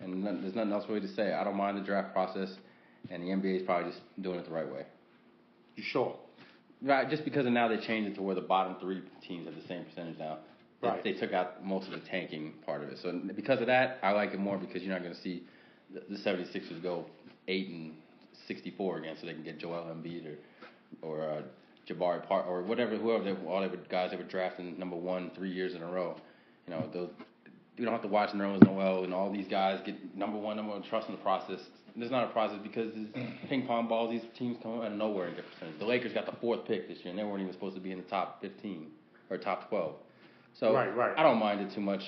[0.00, 1.32] And there's nothing else really to say.
[1.34, 2.48] I don't mind the draft process,
[3.10, 4.84] and the NBA is probably just doing it the right way.
[5.76, 6.16] You sure?
[6.82, 9.54] Right, just because of now they changed it to where the bottom three teams have
[9.54, 10.38] the same percentage now.
[10.82, 11.02] They- Right.
[11.02, 12.98] They took out most of the tanking part of it.
[13.02, 15.42] So because of that, I like it more because you're not going to see
[15.92, 17.06] the, the 76ers go
[17.48, 17.94] 8 and
[18.46, 20.36] 64 again so they can get Joel Embiid or
[21.02, 21.42] or uh,
[21.88, 25.50] Jabari Park or whatever whoever they, all the guys that were drafting number 1 3
[25.50, 26.14] years in a row.
[26.68, 27.08] You know, those
[27.78, 30.72] you don't have to watch Nerlens Noel and all these guys get number 1 number
[30.72, 31.60] 1 trust in the process.
[31.98, 34.10] There's not a process because it's ping pong balls.
[34.10, 35.78] These teams come out of nowhere and get percentage.
[35.78, 37.90] The Lakers got the fourth pick this year, and they weren't even supposed to be
[37.92, 38.88] in the top 15
[39.30, 39.94] or top 12.
[40.60, 41.14] So Right, right.
[41.16, 42.02] I don't mind it too much,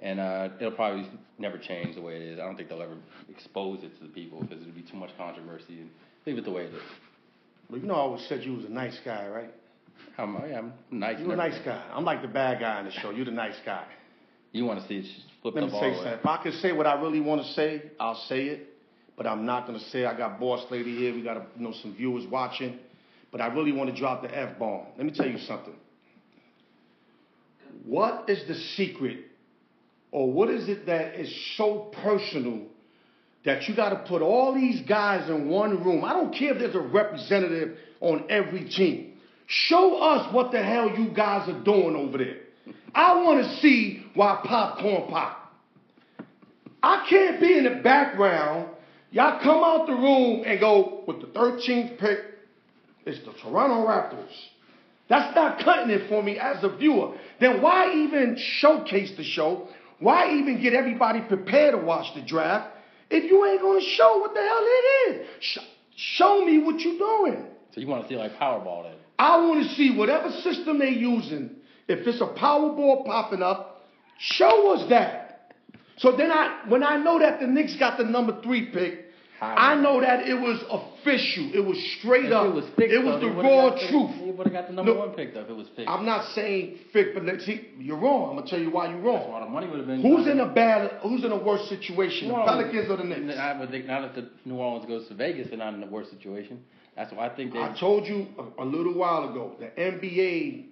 [0.00, 2.38] and uh, it'll probably never change the way it is.
[2.38, 2.96] I don't think they'll ever
[3.28, 5.78] expose it to the people because it'll be too much controversy.
[5.80, 5.90] And
[6.26, 6.82] leave it the way it is.
[7.70, 9.50] Well, you know, I always said you was a nice guy, right?
[10.18, 11.18] I'm, yeah, I'm nice.
[11.18, 11.82] You a nice guy.
[11.92, 13.10] I'm like the bad guy in the show.
[13.10, 13.84] You're the nice guy.
[14.52, 15.06] You want to see it
[15.42, 15.96] flip Let the me ball say away.
[15.96, 16.18] something.
[16.20, 18.68] If I can say what I really want to say, I'll say it.
[19.16, 20.04] But I'm not gonna say.
[20.04, 21.14] I got boss lady here.
[21.14, 22.78] We got you know some viewers watching.
[23.30, 24.86] But I really want to drop the f bomb.
[24.96, 25.74] Let me tell you something.
[27.84, 29.18] What is the secret,
[30.10, 32.62] or what is it that is so personal
[33.44, 36.04] that you got to put all these guys in one room?
[36.04, 39.18] I don't care if there's a representative on every team.
[39.46, 42.38] Show us what the hell you guys are doing over there.
[42.94, 45.52] I want to see why popcorn pop.
[46.82, 48.70] I can't be in the background.
[49.14, 52.18] Y'all come out the room and go with the 13th pick.
[53.06, 54.34] It's the Toronto Raptors.
[55.08, 57.14] That's not cutting it for me as a viewer.
[57.38, 59.68] Then why even showcase the show?
[60.00, 62.76] Why even get everybody prepared to watch the draft
[63.08, 65.26] if you ain't gonna show what the hell it is?
[65.38, 65.58] Sh-
[65.94, 67.46] show me what you're doing.
[67.72, 68.96] So you want to see like Powerball then?
[69.16, 71.50] I want to see whatever system they're using.
[71.86, 73.86] If it's a Powerball popping up,
[74.18, 75.52] show us that.
[75.98, 79.03] So then I, when I know that the Knicks got the number three pick,
[79.56, 81.50] I know that it was official.
[81.54, 82.46] It was straight If up.
[82.46, 84.10] it was it was though, the raw the- truth.
[84.24, 85.00] They would have got the number No.
[85.00, 85.88] one pick though if it was fixed.
[85.90, 88.30] I'm not saying fake, but let's see, you're wrong.
[88.30, 89.30] I'm gonna tell you why you're That's wrong.
[89.32, 90.02] why the money would have been.
[90.02, 90.92] Who's in a bad?
[91.02, 93.38] Who's in a worse situation, the Pelicans or the Knicks?
[93.38, 95.86] I would think now that the New Orleans goes to Vegas, they're not in a
[95.86, 96.62] worse situation.
[96.96, 97.60] That's why I think they.
[97.62, 98.26] I told you
[98.58, 100.66] a, a little while ago the NBA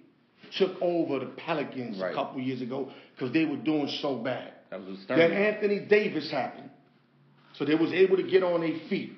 [0.57, 2.11] took over the Pelicans Right.
[2.11, 4.53] a couple years ago because they were doing so bad.
[4.69, 5.31] that was Then Stern.
[5.31, 6.69] Anthony Davis happened.
[7.53, 9.13] So they was able to get on their feet.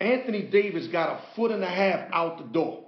[0.00, 2.84] Anthony Davis got a foot and a half out the door.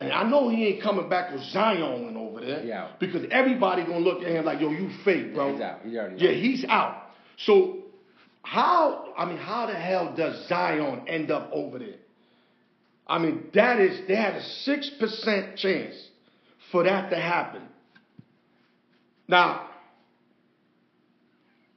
[0.00, 2.62] And I know he ain't coming back with Zion over there.
[2.64, 2.92] Yeah.
[3.00, 5.52] Because everybody gonna look at him like, yo, you fake, bro.
[5.54, 5.80] He's out.
[5.84, 6.36] He's already Yeah, out.
[6.36, 7.02] he's out.
[7.38, 7.78] So
[8.42, 11.96] how I mean, how the hell does Zion end up over there?
[13.06, 15.94] I mean, that is they had a six percent chance
[16.70, 17.62] for that to happen.
[19.26, 19.67] Now,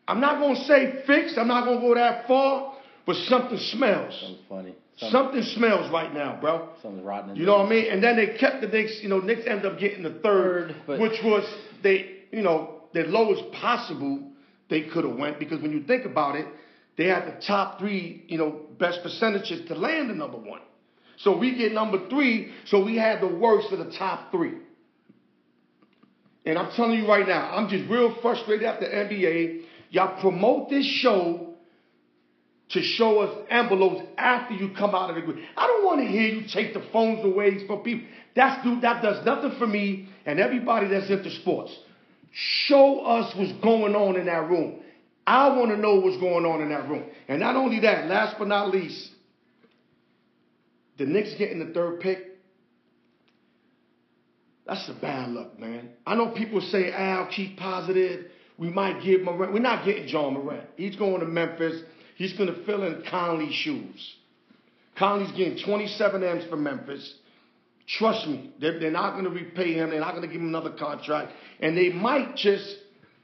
[0.07, 2.73] I'm not gonna say fixed, I'm not gonna go that far,
[3.05, 4.13] but something smells.
[4.19, 4.75] Something's funny.
[4.97, 6.69] Something, Something smells right now, bro.
[6.81, 7.31] something's rotten.
[7.31, 7.91] in You know what I mean?
[7.91, 10.99] And then they kept the Knicks, you know, Knicks ended up getting the third, Third,
[10.99, 11.43] which was
[11.81, 14.21] they, you know, the lowest possible
[14.69, 16.45] they could have went because when you think about it,
[16.97, 20.61] they had the top three, you know, best percentages to land the number one.
[21.17, 24.55] So we get number three, so we had the worst of the top three.
[26.45, 29.61] And I'm telling you right now, I'm just real frustrated at the NBA.
[29.91, 31.53] Y'all promote this show
[32.69, 35.45] to show us envelopes after you come out of the agreement.
[35.57, 38.07] I don't want to hear you take the phones away from people.
[38.33, 41.77] That's do that does nothing for me and everybody that's into sports.
[42.31, 44.79] Show us what's going on in that room.
[45.27, 47.03] I want to know what's going on in that room.
[47.27, 49.09] And not only that, last but not least,
[50.97, 52.19] the Knicks getting the third pick.
[54.65, 55.89] That's a bad luck, man.
[56.05, 58.27] I know people say, Al, keep positive.
[58.61, 59.53] We might give Morant.
[59.53, 60.67] We're not getting Ja Morant.
[60.75, 61.81] He's going to Memphis.
[62.15, 64.15] He's going to fill in Conley's shoes.
[64.99, 67.15] Conley's getting 27 M's for Memphis.
[67.87, 69.89] Trust me, they're, they're not going to repay him.
[69.89, 71.31] They're not going to give him another contract.
[71.59, 72.77] And they might just,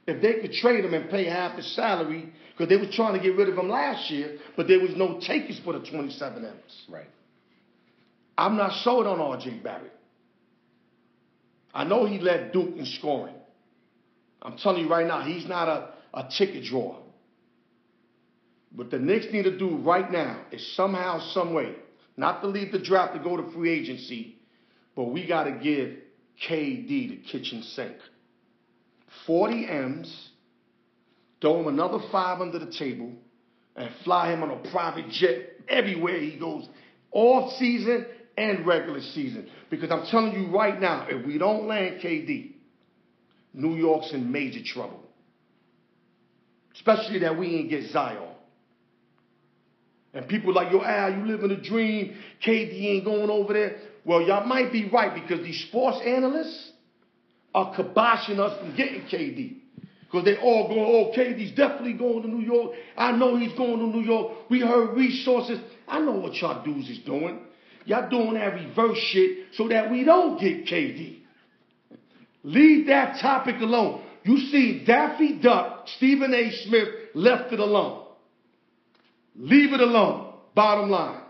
[0.08, 3.20] if they could trade him and pay half his salary, because they were trying to
[3.20, 6.82] get rid of him last year, but there was no takers for the 27 M's.
[6.90, 7.08] Right.
[8.36, 9.60] I'm not sold on R.J.
[9.62, 9.94] Barrett.
[11.72, 13.36] I know he led Duke in scoring.
[14.42, 16.98] I'm telling you right now, he's not a, a ticket drawer.
[18.74, 21.74] What the Knicks need to do right now is somehow, some way,
[22.16, 24.36] not to leave the draft to go to free agency,
[24.94, 25.96] but we got to give
[26.46, 27.96] KD the kitchen sink.
[29.26, 30.28] 40 M's,
[31.40, 33.12] throw him another five under the table,
[33.76, 36.68] and fly him on a private jet everywhere he goes,
[37.12, 39.48] off season and regular season.
[39.70, 42.54] Because I'm telling you right now, if we don't land KD,
[43.52, 45.02] New York's in major trouble.
[46.74, 48.28] Especially that we ain't get Zion.
[50.14, 52.16] And people like, yo, Al, you live in a dream.
[52.44, 53.76] KD ain't going over there.
[54.04, 56.72] Well, y'all might be right because these sports analysts
[57.54, 59.56] are kiboshing us from getting KD.
[60.04, 62.72] Because they all go, oh, KD's definitely going to New York.
[62.96, 64.48] I know he's going to New York.
[64.48, 65.60] We heard resources.
[65.86, 67.40] I know what y'all dudes is doing.
[67.84, 71.17] Y'all doing that reverse shit so that we don't get KD.
[72.44, 74.02] Leave that topic alone.
[74.24, 76.50] You see Daffy Duck, Stephen A.
[76.64, 78.04] Smith left it alone.
[79.36, 80.34] Leave it alone.
[80.54, 81.22] Bottom line.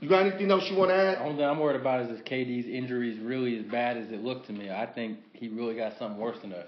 [0.00, 1.18] You got anything else you want to add?
[1.18, 4.10] The only thing I'm worried about is if KD's injury is really as bad as
[4.10, 4.68] it looked to me.
[4.68, 6.64] I think he really got something worse than a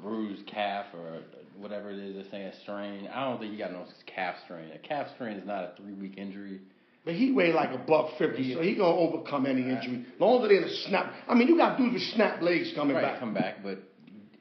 [0.00, 1.20] bruised calf or
[1.58, 3.06] whatever it is they're saying a strain.
[3.12, 4.70] I don't think he got no calf strain.
[4.72, 6.60] A calf strain is not a three week injury.
[7.04, 10.06] But he weighed like a buck fifty, so he gonna overcome any injury.
[10.14, 11.12] As long as it ain't a snap.
[11.28, 13.20] I mean, you got dudes with snap legs coming right, back.
[13.20, 13.78] come back, but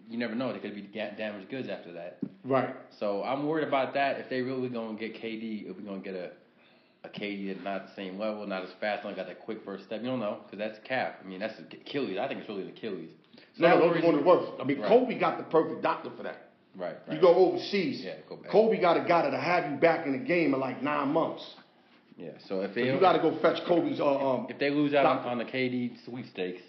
[0.10, 0.54] you never know.
[0.54, 2.20] They could be damaged goods after that.
[2.46, 2.74] Right.
[3.00, 4.20] So I'm worried about that.
[4.20, 6.32] If they really gonna get KD, if we gonna get a
[7.04, 9.86] a KD that's not the same level, not as fast, only got that quick first
[9.86, 10.02] step.
[10.02, 11.16] You don't know because that's calf.
[11.24, 12.18] I mean, that's Achilles.
[12.18, 13.10] I think it's really the Achilles.
[13.58, 14.52] So No, that no, worries those are one of the worst.
[14.62, 14.88] I mean, Right.
[14.88, 16.52] Kobe got the perfect doctor for that.
[16.76, 16.96] Right.
[17.08, 17.16] right.
[17.16, 18.02] You go overseas.
[18.04, 18.52] Yeah, go back.
[18.52, 21.44] Kobe got a guy that'll have you back in the game in like nine months.
[22.18, 22.32] Yeah.
[22.48, 24.00] So if So they you got to go fetch Kobe's.
[24.00, 26.62] Uh, um, if they lose out on, on the KD sweepstakes,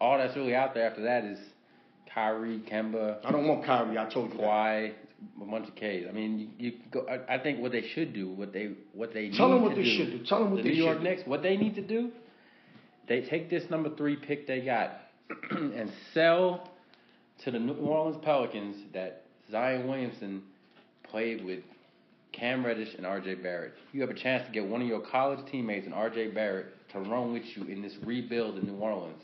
[0.00, 1.38] all that's really out there after that is
[2.14, 3.98] Kyrie, Kemba, I don't want Kyrie.
[3.98, 4.44] I told you that.
[4.44, 4.92] Kawhi,
[5.40, 6.06] a bunch of K's.
[6.08, 7.06] I mean, you, you go.
[7.08, 9.70] I, I think what they should do, what they what they Tell need them what
[9.70, 10.24] to they do, should do.
[10.26, 11.02] Tell them what the they New York.
[11.02, 12.10] Knicks, what they need to do,
[13.08, 15.00] they take this number three pick they got
[15.50, 16.70] and sell
[17.44, 20.42] to the New Orleans Pelicans that Zion Williamson
[21.04, 21.60] played with
[22.32, 23.36] Cam Reddish and R.J.
[23.36, 23.74] Barrett.
[23.92, 26.28] You have a chance to get one of your college teammates and R.J.
[26.28, 29.22] Barrett to run with you in this rebuild in New Orleans.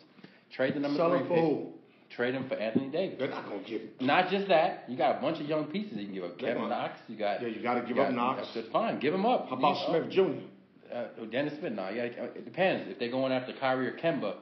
[0.55, 1.71] Trade the number Sell three for pick.
[2.17, 3.17] Trade him for Anthony Davis.
[3.19, 3.81] They're not gonna give.
[3.81, 3.89] him.
[4.01, 6.39] Not just that, you got a bunch of young pieces you can give up.
[6.39, 7.43] They Kevin Knox, you got.
[7.43, 8.49] Yeah, you gotta give you up got- Knox.
[8.55, 9.01] That's fine.
[9.01, 9.49] Give him up.
[9.49, 10.95] How about You- Smith Jr.?
[10.95, 11.73] Uh, Dennis Smith.
[11.73, 12.89] No, yeah, it depends.
[12.89, 14.37] If they're going after Kyrie or Kemba,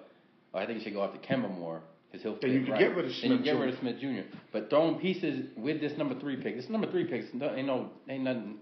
[0.52, 1.80] well, I think you should go after Kemba more
[2.12, 2.36] because he'll.
[2.36, 2.80] Fit you can right.
[2.80, 3.60] get rid of Then you Smith get Jr.
[3.60, 4.36] rid of Smith Jr.
[4.52, 6.56] But throwing pieces with this number three pick.
[6.56, 8.56] This number three pick ain't no ain't nothing.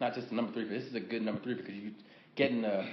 [0.00, 0.80] Not just a number three pick.
[0.80, 1.92] This is a good number three because you're
[2.34, 2.86] getting a,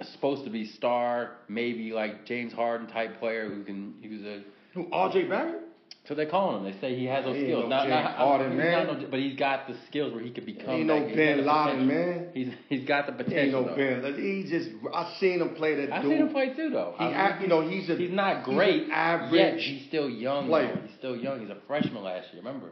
[0.00, 4.42] a supposed to be star, maybe like James Harden type player who can who's a
[4.74, 4.88] Who?
[4.90, 5.24] R.J.
[5.24, 5.62] Barrett?
[6.10, 6.64] So they call him.
[6.64, 7.70] They say he has those He skills.
[7.70, 8.86] no James now, Harden, he's man.
[8.88, 10.68] not no- but he's got the skills where he could become.
[10.70, 12.26] Ain't no Ben Laden, man.
[12.34, 13.60] He's he's got the He potential.
[13.60, 14.10] ain't no though.
[14.12, 14.20] Ben.
[14.20, 14.68] He just.
[14.92, 16.10] I seen him play that I've dude.
[16.10, 16.94] seen him play too, though.
[16.98, 17.94] He, I mean, you know, he's a.
[17.96, 18.90] he's not he's great.
[18.90, 19.32] average.
[19.32, 20.48] Yet he's still young.
[20.48, 20.74] player.
[20.74, 20.80] though.
[20.88, 21.40] He's still young.
[21.40, 22.42] He's a freshman last year.
[22.42, 22.70] Remember,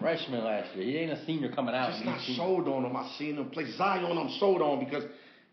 [0.00, 0.84] freshman last year.
[0.84, 1.90] He ain't a senior coming out.
[1.90, 2.96] just He's not sold on him.
[2.96, 4.04] I seen him play Zion.
[4.18, 5.04] I'm sold on because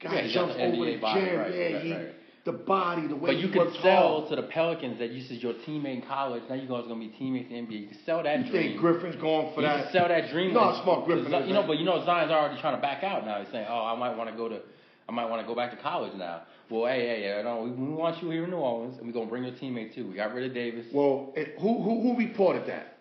[0.02, 1.38] guy Yeah, jumps the over the body, gym.
[1.38, 2.08] right, yeah, right, he right.
[2.46, 4.30] The body, the way But you can sell hard.
[4.30, 6.44] to the Pelicans that this is your teammate in college.
[6.50, 7.82] Now you guys are gonna be teammates in the NBA.
[7.82, 8.64] You can sell that You dream.
[8.70, 9.84] think Griffin's going for you that?
[9.84, 10.48] can sell that dream.
[10.50, 13.26] You know smart Griffin You know, but you know Zion's already trying to back out
[13.26, 13.40] now.
[13.42, 14.60] He's saying, "Oh, I might want to go to,
[15.08, 17.72] I might want to go back to college now." Well, hey, hey, hey, no, we,
[17.72, 20.08] we want you here in New Orleans, and we're gonna bring your teammate too.
[20.08, 20.86] We got rid of Davis.
[20.94, 22.96] Well, it, who who who reported that?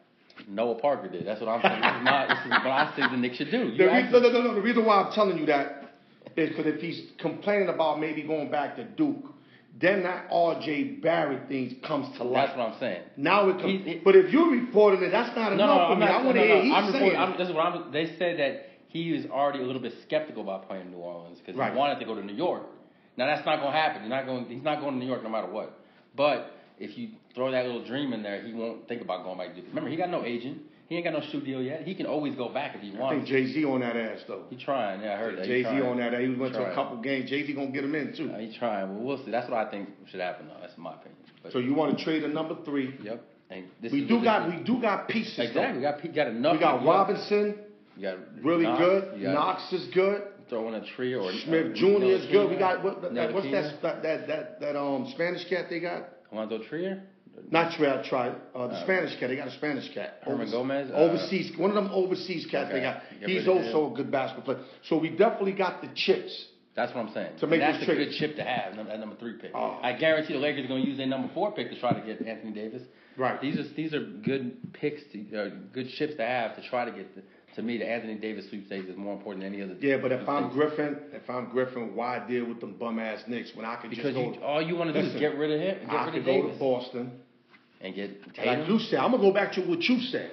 [0.49, 1.26] Noah Parker did.
[1.26, 1.80] That's what I'm saying.
[1.82, 2.28] This is not.
[2.28, 3.70] This is what I think the Knicks should do.
[3.72, 4.55] The You re- no, no, no, no.
[4.55, 5.78] The reason why I'm telling you that
[6.39, 9.24] is because if he's complaining about maybe going back to Duke,
[9.80, 10.82] then that R.J.
[11.03, 12.47] Barrett thing comes to light.
[12.49, 13.03] That's what I'm saying.
[13.16, 13.84] Now it comes.
[13.84, 16.07] He- but if you're reporting it, that's not No, enough no, for I'm me.
[16.07, 16.14] not.
[16.20, 16.62] I want to no, hear no.
[16.62, 17.05] he's I'm saying.
[17.05, 17.20] reporting.
[17.20, 17.93] I'm, this is what I'm.
[17.93, 21.39] They said that he was already a little bit skeptical about playing in New Orleans
[21.39, 21.72] because Right.
[21.72, 22.62] he wanted to go to New York.
[23.16, 24.03] Now that's not going to happen.
[24.03, 24.47] You're not going.
[24.47, 25.78] He's not going to New York no matter what.
[26.16, 29.49] But if you throw that little dream in there, he won't think about going back
[29.51, 29.66] to Duke.
[29.68, 30.59] Remember, he got no agent.
[30.89, 31.82] He ain't got no shoe deal yet.
[31.82, 33.12] He can always go back if he wants.
[33.12, 33.26] I think.
[33.28, 34.45] Jay Z on that ass though.
[34.49, 35.03] He trying.
[35.03, 35.45] Yeah, I heard that.
[35.45, 36.14] He Jay Z on that.
[36.14, 36.20] ass.
[36.20, 37.28] He went to a couple games.
[37.28, 38.30] Jay Z gonna get him in too.
[38.32, 38.95] Uh, he trying.
[38.95, 39.30] Well, we'll see.
[39.30, 40.49] That's what I think should happen.
[40.49, 40.55] though.
[40.61, 41.16] That's my opinion.
[41.43, 42.97] But, So you want to trade a number three?
[43.03, 43.22] yep.
[43.51, 45.36] And this We do got we do got pieces.
[45.36, 45.43] though.
[45.45, 45.78] exactly.
[45.78, 46.53] We got we got enough.
[46.55, 47.55] We got Robinson,
[47.97, 49.22] You got really Knox, good.
[49.22, 50.22] Got Knox is good.
[50.49, 52.05] Throwing a tree or Smith uh, Jr.
[52.05, 52.49] is good.
[52.51, 56.09] We got what, that, what's that, that that that um Spanish cat they got?
[56.32, 57.03] Alonzo Trier.
[57.51, 58.32] Not I tried.
[58.55, 59.28] Uh, the Uh, Spanish cat.
[59.28, 60.18] They got a Spanish cat.
[60.22, 61.57] Herman Overse- Gomez, uh, overseas.
[61.57, 63.03] One of them overseas cats they got.
[63.20, 64.66] Get He's also a good basketball player.
[64.82, 66.47] So we definitely got the chips.
[66.74, 67.32] That's what I'm saying.
[67.41, 67.99] To make And that's a trade.
[67.99, 68.76] good chip to have.
[68.76, 69.51] That number three pick.
[69.55, 69.78] Oh.
[69.82, 72.01] I guarantee the Lakers are going to use their number four pick to try to
[72.07, 72.82] get Anthony Davis.
[73.16, 73.41] Right.
[73.41, 76.93] These are these are good picks, to, uh, good chips to have to try to
[76.93, 77.14] get.
[77.16, 77.22] The,
[77.57, 79.74] to me, the Anthony Davis sweepstakes is more important than any other.
[79.80, 80.76] Yeah, but if I'm sweepstakes.
[80.76, 84.05] Griffin, if I'm Griffin, why deal with them bum ass Knicks when I could because
[84.05, 84.32] just go?
[84.34, 86.12] you, all you want to do is get rid of him, and get I rid
[86.12, 87.11] could of go Davis, to Boston.
[87.81, 88.11] And get
[88.45, 90.33] Like you said, I'm gonna go back to what you said.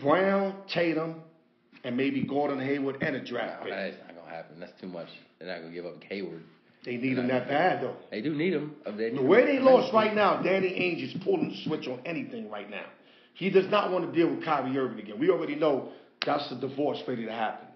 [0.00, 1.22] Brown, Tatum,
[1.84, 3.72] and maybe Gordon Hayward and a draft pick.
[3.72, 4.60] that's not gonna happen.
[4.60, 5.08] That's too much.
[5.38, 6.42] They're not gonna give up Hayward.
[6.84, 7.96] They need him that bad though.
[8.10, 8.74] They do need him.
[8.96, 12.50] They The way they lost right now, Danny Ainge is pulling the switch on anything
[12.50, 12.86] right now.
[13.34, 15.18] He does not want to deal with Kyrie Irving again.
[15.18, 15.90] We already know
[16.26, 17.68] that's the divorce ready to happen.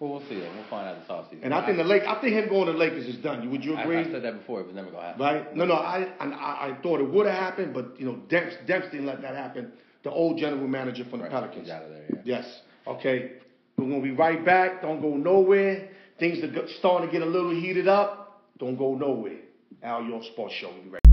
[0.00, 0.38] Well, we'll see.
[0.38, 0.54] Then.
[0.54, 1.40] We'll find out this offseason.
[1.42, 3.50] And I think the Lake, I think him going to the Lakers is done.
[3.50, 3.98] Would you agree?
[3.98, 4.60] I said that before.
[4.60, 5.20] It was never gonna happen.
[5.20, 5.56] Right?
[5.56, 5.74] No, no.
[5.74, 6.26] I, I,
[6.70, 9.72] I thought it would have happened, but you know, Demps, Demps didn't let that happen.
[10.04, 11.62] The old general manager from the Right, Pelicans.
[11.64, 12.04] he's out of there.
[12.10, 12.20] Yeah.
[12.24, 12.60] Yes.
[12.86, 13.32] Okay.
[13.76, 14.82] We're gonna be right back.
[14.82, 15.90] Don't go nowhere.
[16.20, 18.42] Things are starting to get a little heated up.
[18.58, 19.38] Don't go nowhere.
[19.82, 20.68] Al your Sports Show.
[20.72, 21.07] We'll be right.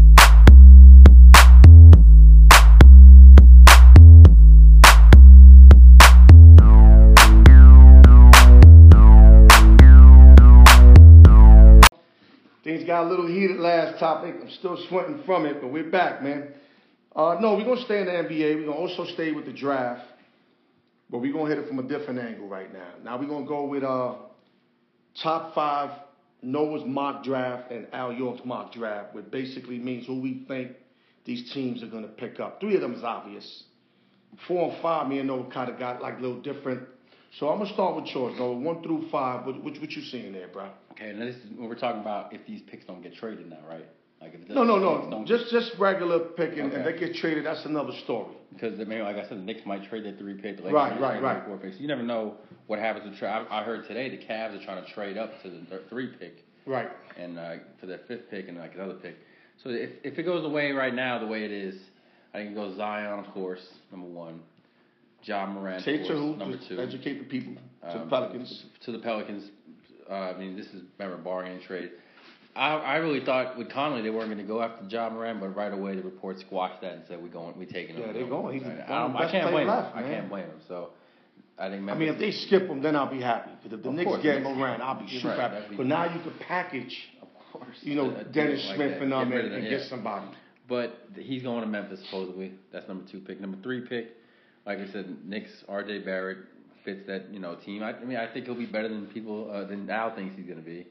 [12.85, 14.35] Got a little heated last topic.
[14.39, 16.49] I'm still sweating from it, but we're back, man.
[17.15, 18.57] Uh, no, we're gonna stay in the NBA.
[18.57, 20.05] We're gonna also stay with the draft,
[21.09, 22.89] but we're gonna hit it from a different angle right now.
[23.03, 24.15] Now we're gonna go with uh,
[25.23, 25.99] top five
[26.43, 30.73] Noah's mock draft and Al York's mock draft, which basically means who we think
[31.25, 32.59] these teams are gonna pick up.
[32.59, 33.63] Three of them is obvious.
[34.47, 36.83] Four and five, me and Noah kind of got like little different.
[37.39, 38.53] So I'm gonna start with yours, Noah.
[38.55, 39.45] One through five.
[39.45, 40.69] What, what, what you seeing there, bro?
[40.91, 42.33] Okay, now this is what we're talking about.
[42.33, 43.85] If these picks don't get traded now, right?
[44.21, 45.25] Like if No, no, no.
[45.25, 46.93] Just just regular picking, and Okay.
[46.93, 47.45] they get traded.
[47.45, 48.33] That's another story.
[48.53, 50.57] because mean, like I said, the Knicks might trade their three pick.
[50.59, 51.45] Lakers Right, right, right.
[51.45, 51.77] four picks.
[51.77, 52.35] You never know
[52.67, 53.29] what happens to trade.
[53.29, 56.07] I, I heard today the Cavs are trying to trade up to the th- three
[56.07, 56.89] pick Right.
[57.17, 59.17] and uh, for their fifth pick and like another pick.
[59.61, 61.75] So if if it goes away right now the way it is,
[62.33, 64.39] I think it goes Zion, of course, number one.
[65.25, 66.35] Ja Morant, Say of to who?
[66.37, 66.79] number two.
[66.79, 67.53] educate the people.
[67.55, 68.65] To the Um, Pelicans.
[68.85, 69.49] To the Pelicans.
[70.09, 71.91] Uh, I mean, this is remember barring any trade.
[72.55, 75.49] I, I really thought with Conley they weren't going to go after John Moran, but
[75.55, 78.03] right away the report squashed that and said we going, we taking him.
[78.07, 78.53] Yeah, they're going.
[78.53, 80.03] He's the- I, the I best can't players blame left, him.
[80.05, 80.59] I can't blame him.
[80.67, 80.89] So
[81.57, 81.89] I think.
[81.89, 83.51] I mean, if they skip him, then I'll be happy.
[83.61, 85.75] Because if the Of Knicks course, get Moran, I'll be super right, happy.
[85.75, 89.01] But now you could package, of course, you know, deal Dennis like Smith that.
[89.01, 90.27] and um, Get rid and, and get somebody.
[90.69, 92.53] But he's going to Memphis supposedly.
[92.71, 93.41] That's number two pick.
[93.41, 94.11] Number three pick,
[94.65, 95.99] like I said, Knicks R.J.
[95.99, 96.39] Barrett
[96.83, 97.83] fits that you know team.
[97.83, 100.45] I, I mean, I think he'll be better than people uh, than Al thinks he's
[100.45, 100.85] going to be.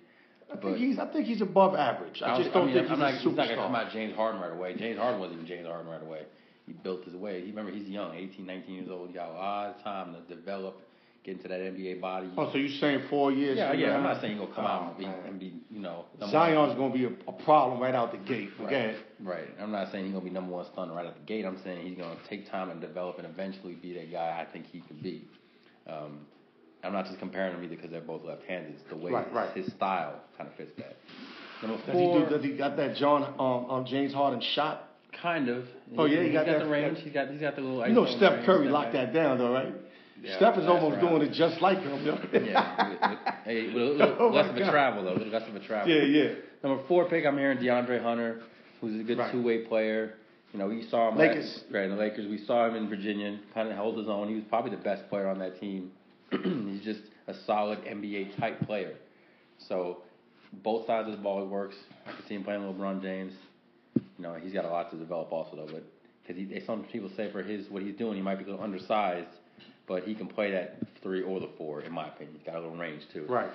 [0.50, 0.98] I But- think he's.
[0.98, 2.22] I think he's above average.
[2.22, 4.14] I just don't mean, think I'm he's not, a he's not gonna come out James
[4.14, 4.76] Harden right away.
[4.76, 6.22] James Harden wasn't even James Harden right away.
[6.66, 7.40] He built his way.
[7.42, 9.08] He remember he's young, 18, 19 years old.
[9.08, 10.80] He got a lot of time to develop,
[11.24, 12.28] get into that NBA body.
[12.36, 13.56] Oh, so you're saying four years?
[13.56, 13.88] yeah, yeah.
[13.88, 13.96] now?
[13.96, 16.04] I'm not saying he'll come out Oh, and be, and be you know.
[16.30, 18.50] Zion's going to be a, a problem right out the gate.
[18.58, 19.48] Forget Right, right.
[19.60, 21.44] I'm not saying he's gonna be number one stunner right out the gate.
[21.44, 24.66] I'm saying he's gonna take time and develop and eventually be that guy I think
[24.66, 25.24] he could be.
[25.88, 26.20] Um,
[26.82, 28.74] I'm not just comparing them either because they're both left-handed.
[28.74, 29.56] It's the way Right, right.
[29.56, 30.96] his style kind of fits that.
[31.62, 34.90] Number Does he, do, does he got that John um, um, James Harden shot?
[35.22, 35.64] Kind of.
[35.96, 36.98] Oh, yeah, he he's got got, that- the range.
[36.98, 37.86] He's got he's got the little.
[37.86, 39.72] You know, Steph Curry locked that down, though, right?
[40.24, 41.08] Yeah, Steph is almost round.
[41.18, 42.04] doing it just like him.
[42.04, 42.18] Yo.
[42.32, 45.54] Yeah, hey, with a little Oh, less of a travel though, a little less of
[45.54, 45.92] a travel.
[45.94, 46.34] yeah, yeah.
[46.62, 48.42] Number four pick, I'm hearing DeAndre Hunter,
[48.80, 49.30] who's a good Right.
[49.32, 50.14] two-way player.
[50.52, 51.64] You know, we saw him Lakers.
[51.68, 52.28] At, right, the Lakers.
[52.28, 54.28] We saw him in Virginia, kind of held his own.
[54.28, 55.90] He was probably the best player on that team.
[56.30, 58.94] He's just a solid NBA type player.
[59.68, 59.98] So
[60.62, 61.74] both sides of the ball works.
[62.06, 63.32] I can see him playing LeBron James.
[63.96, 65.84] You know, he's got a lot to develop also though, but
[66.26, 69.26] because some people say for his what he's doing, he might be a little undersized,
[69.86, 72.36] but he can play that three or the four, in my opinion.
[72.38, 73.26] He's got a little range too.
[73.28, 73.50] Right.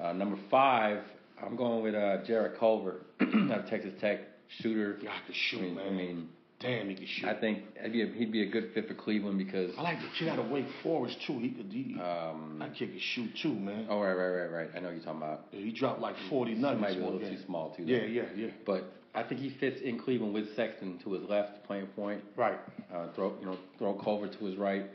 [0.00, 1.02] Uh, number five,
[1.44, 4.20] I'm going with uh, Jarrett Culver out of Texas Tech,
[4.60, 4.98] shooter.
[5.02, 5.86] Yeah, I can shoot, I mean, man.
[5.86, 6.28] I mean,
[6.60, 7.26] Damn, he can shoot.
[7.28, 9.72] I think he'd be a, he'd be a good fit for Cleveland because.
[9.76, 11.40] I like the kid out of Wake Forest too.
[11.40, 11.66] He could.
[11.72, 13.88] He, Um, that kid can shoot too, man.
[13.90, 14.68] oh right, right, right, right.
[14.76, 15.46] I know what you're talking about.
[15.50, 16.80] Yeah, he dropped like forty He nuggets.
[16.80, 17.36] might be a little game.
[17.36, 17.84] too small too.
[17.84, 17.90] though.
[17.90, 18.46] Yeah, yeah, yeah.
[18.64, 22.22] But I think he fits in Cleveland with Sexton to his left, playing point.
[22.36, 22.60] Right.
[22.94, 24.86] Uh, throw you know throw Culver to his right,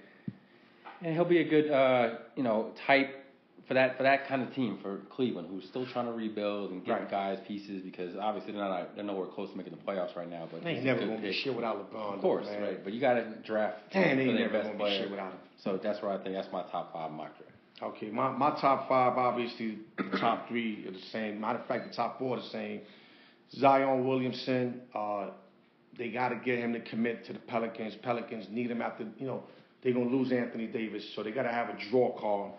[1.04, 3.24] and he'll be a good uh, you know type
[3.68, 6.86] for that for that kind of team for Cleveland, who's still trying to rebuild and
[6.86, 7.12] get Right.
[7.12, 10.48] guys pieces because obviously they're not they're nowhere close to making the playoffs right now.
[10.52, 12.16] But They he's never gonna be shit without LeBron.
[12.16, 12.62] Of course, man.
[12.62, 12.84] right?
[12.84, 15.12] But you got to draft Damn, they for ain't their never best gonna be shit
[15.12, 15.40] without him.
[15.64, 17.52] So that's where I think that's my top five mock draft.
[17.80, 21.40] Okay, my, my top five, obviously, the top three are the same.
[21.40, 22.82] Matter of fact, the top four are the same.
[23.52, 25.30] Zion Williamson, uh,
[25.98, 27.94] they got to get him to commit to the Pelicans.
[28.02, 29.44] Pelicans need him after, you know,
[29.84, 32.54] they're going to lose Anthony Davis, so they got to have a draw card.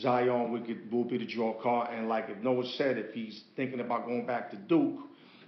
[0.00, 1.90] Zion will, get, will be the draw card.
[1.92, 5.00] And like if Noah said, if he's thinking about going back to Duke,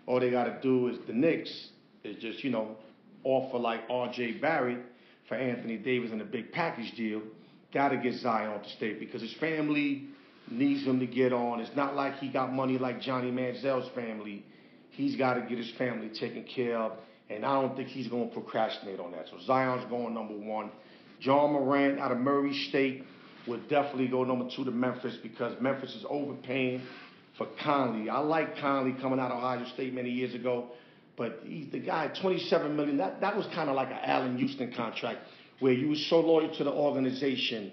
[0.06, 1.70] all they got to do is the Knicks
[2.04, 2.76] is just, you know,
[3.24, 4.38] offer like R.J.
[4.38, 4.78] Barrett
[5.28, 7.22] for Anthony Davis in a big package deal.
[7.74, 10.08] Got to get Zion to stay because his family
[10.50, 11.60] needs him to get on.
[11.60, 14.44] It's not like he got money like Johnny Manziel's family.
[14.90, 16.92] He's got to get his family taken care of,
[17.28, 19.26] and I don't think he's going to procrastinate on that.
[19.30, 20.70] So Zion's going number one.
[21.20, 23.04] Ja Morant out of Murray State
[23.46, 26.82] would definitely go number two to Memphis because Memphis is overpaying
[27.36, 28.10] for Conley.
[28.10, 30.70] I like Conley coming out of Ohio State many years ago,
[31.16, 32.98] but he's the guy, 27 million.
[32.98, 35.20] That that was kind of like an Allan Houston contract
[35.60, 37.72] where you were so loyal to the organization.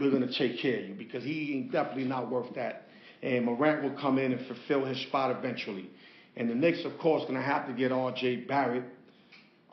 [0.00, 2.88] We're gonna take care of you because he ain't definitely not worth that.
[3.22, 5.88] And Morant will come in and fulfill his spot eventually.
[6.36, 8.36] And the Knicks, of course, gonna have to get R.J.
[8.48, 8.84] Barrett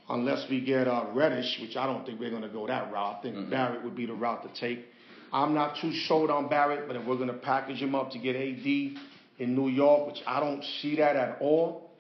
[0.10, 3.18] unless we get uh, Reddish, which I don't think we're going to go that route.
[3.20, 4.86] I think Barrett would be the route to take.
[5.32, 8.20] I'm not too sold on Barrett, but if we're going to package him up to
[8.20, 11.92] get AD in New York, which I don't see that at all,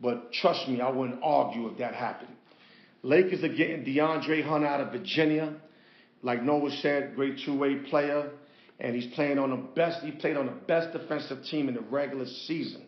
[0.00, 2.30] but trust me, I wouldn't argue if that happened.
[3.02, 5.54] Lakers are getting DeAndre Hunter out of Virginia.
[6.22, 8.30] Like Noah said, great two-way player,
[8.80, 10.02] and he's playing on the best.
[10.02, 12.87] He played on the best defensive team in the regular season.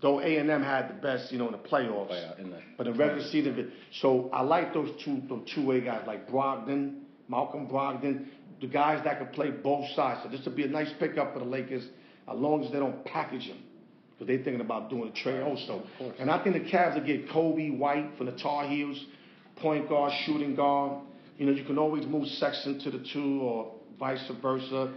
[0.00, 2.08] Though A and M had the best, you know, in the playoffs.
[2.08, 5.66] Play out in the But the regular season, so I like those two, those two
[5.66, 8.26] way guys like Brogdon, Malcolm Brogdon,
[8.60, 10.20] the guys that can play both sides.
[10.22, 11.84] So this would be a nice pickup for the Lakers,
[12.30, 13.58] as long as they don't package him,
[14.12, 15.82] because they're thinking about doing a trade also.
[16.20, 19.04] And I think the Cavs will get Coby White from the Tar Heels,
[19.56, 21.02] point guard, shooting guard.
[21.38, 24.92] You know, you can always move Sexton to the two or vice versa.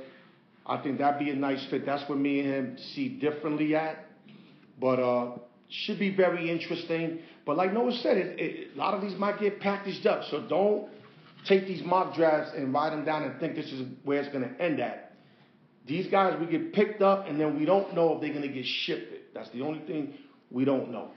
[0.66, 1.88] I think that'd be a nice fit.
[1.88, 4.06] That's what me and him see differently at
[4.82, 5.38] but uh,
[5.70, 7.20] should be very interesting.
[7.46, 10.42] But like Noah said, it, it, a lot of these might get packaged up, so
[10.50, 10.90] don't
[11.48, 14.44] take these mock drafts and write them down and think this is where it's going
[14.44, 15.14] to end at.
[15.88, 18.54] These guys we get picked up, and then we don't know if they're going to
[18.54, 19.34] get shipped.
[19.34, 20.16] That's the only thing
[20.52, 21.12] we don't know.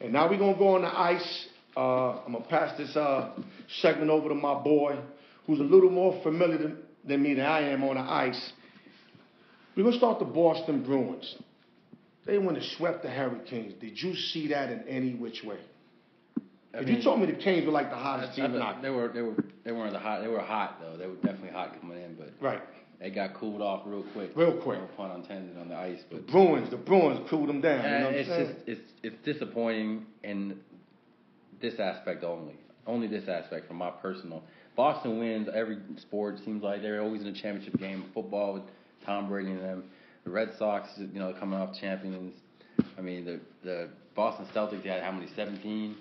[0.00, 1.46] And now we're going to go on the ice.
[1.76, 3.30] Uh, I'm going to pass this uh,
[3.80, 4.98] segment over to my boy,
[5.46, 8.52] who's a little more familiar than, than me than I am on the ice.
[9.74, 11.36] We're going to start the Boston Bruins.
[12.26, 13.74] They went and swept the Hurricanes.
[13.80, 15.58] Did you see that in any which way?
[16.74, 18.60] I If mean- you told me the Canes were like the hottest I team in
[18.60, 21.16] thought they were they were they weren't the hot they were hot though they were
[21.16, 22.62] definitely hot coming in but Right.
[22.98, 24.78] they got cooled off real quick Real quick.
[24.78, 27.84] no pun intended on the ice but the Bruins, the Bruins cooled them down.
[27.84, 30.58] you know it's just it's it's disappointing in
[31.60, 32.54] this aspect only.
[32.86, 34.42] Only this aspect from my personal.
[34.74, 36.38] Boston wins every sport.
[36.44, 38.04] Seems like they're always in a championship game.
[38.14, 38.62] Football with
[39.06, 39.84] Tom Brady and them.
[40.24, 42.34] The Red Sox, you know, coming off champions.
[42.96, 45.26] I mean, the the Boston Celtics they had how many?
[45.34, 45.96] Seventeen.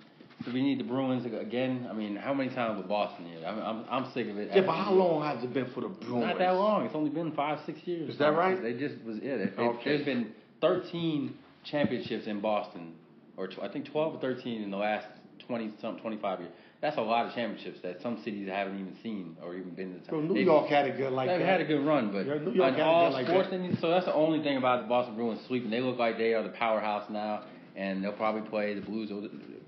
[0.45, 1.87] So we need the Bruins again.
[1.89, 3.45] I mean, how many times with Boston here?
[3.45, 4.49] I'm I'm, I'm sick of it.
[4.53, 6.25] yeah, but how long has it been for the Bruins?
[6.25, 6.85] Not that long.
[6.85, 8.09] It's only been five, six years.
[8.09, 8.61] Is that right?
[8.61, 9.37] They just was yeah.
[9.37, 9.81] They, Okay.
[9.85, 12.93] There's been 13 championships in Boston,
[13.37, 15.05] or tw- I think 12 or 13 in the last
[15.47, 16.51] 20 some 25 years.
[16.81, 20.11] That's a lot of championships that some cities haven't even seen or even been to.
[20.11, 21.39] Well, New They've- York had a good like that.
[21.39, 23.57] had a good run, but Yeah, New York had a all good like sports, that.
[23.61, 25.69] they so that's the only thing about the Boston Bruins sweeping.
[25.69, 27.43] They look like they are the powerhouse now,
[27.75, 29.11] and they'll probably play the Blues.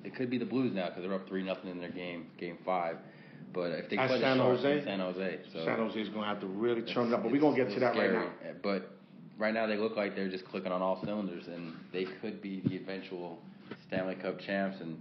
[0.03, 2.57] It could be the Blues now because they're up three nothing in their game, game
[2.65, 2.97] five.
[3.53, 4.83] But if they At play San the Sharks, Jose?
[4.85, 7.55] San Jose, so San Jose's gonna have to really turn it up, but we're gonna
[7.55, 8.27] get to that right now.
[8.63, 8.89] But
[9.37, 12.61] right now they look like they're just clicking on all cylinders, and they could be
[12.61, 13.37] the eventual
[13.87, 14.81] Stanley Cup champs.
[14.81, 14.97] And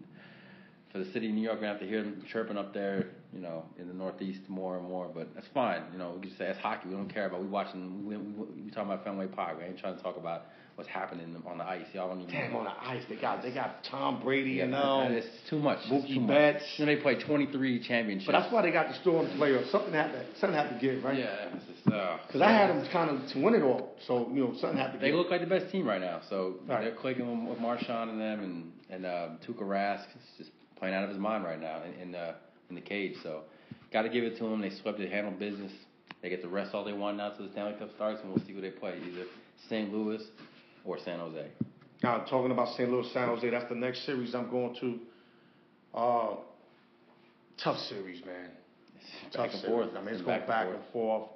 [0.92, 3.06] for the city of New York, we're gonna have to hear them chirping up there,
[3.32, 5.10] you know, in the Northeast more and more.
[5.12, 5.82] But that's fine.
[5.92, 6.88] You know, we just say it's hockey.
[6.88, 7.40] We don't care about.
[7.40, 8.06] We watching.
[8.06, 9.58] We, we, we talking about Fenway Park.
[9.58, 10.42] We ain't trying to talk about
[10.76, 11.84] what's happening on the ice.
[11.94, 12.32] Y'all don't even.
[12.32, 15.58] Damn, on the ice, they got they got Tom Brady Yeah, and um, it's too
[15.58, 15.78] much.
[15.90, 16.26] Mookie.
[16.26, 16.62] Betts.
[16.76, 18.26] You know, they play 23 championships.
[18.30, 19.62] But that's why they got the storm player.
[19.70, 21.18] Something had to something had to give, right?
[21.18, 24.28] Yeah, it's just, uh, Because I had them kind of to win it all, so
[24.30, 25.16] you know something had to They give.
[25.16, 26.20] look like the best team right now.
[26.28, 26.82] So Right.
[26.82, 30.50] they're clicking with, Marchand and them, and and uh, Tuukka Rask is just
[30.82, 32.34] playing out of his mind right now in, in the
[32.68, 33.14] in the cage.
[33.22, 33.42] So,
[33.92, 34.60] got to give it to him.
[34.60, 35.70] They swept it, handled business.
[36.20, 38.44] They get to rest all they want now till the Stanley Cup starts, and we'll
[38.44, 39.26] see who they play, either
[39.68, 39.92] St.
[39.92, 40.20] Louis
[40.84, 41.46] or San Jose.
[42.02, 42.90] Now, talking about St.
[42.90, 44.98] Louis, San Jose, that's the next series I'm going to.
[45.96, 46.34] Uh,
[47.62, 48.50] tough series, man.
[49.24, 49.66] Back tough and series.
[49.66, 49.88] forth.
[49.96, 51.28] I mean, it's And going back back, and and forth.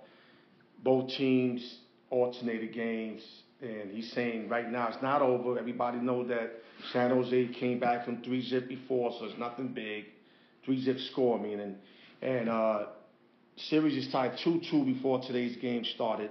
[0.82, 1.78] Both teams
[2.10, 3.22] alternated games,
[3.60, 5.58] and he's saying right now it's not over.
[5.58, 6.52] Everybody know that
[6.92, 10.04] San Jose came back from three zip before, so it's nothing big.
[10.64, 11.76] Three zip score, meaning,
[12.22, 12.86] and uh,
[13.56, 16.30] series is tied two two before today's game started.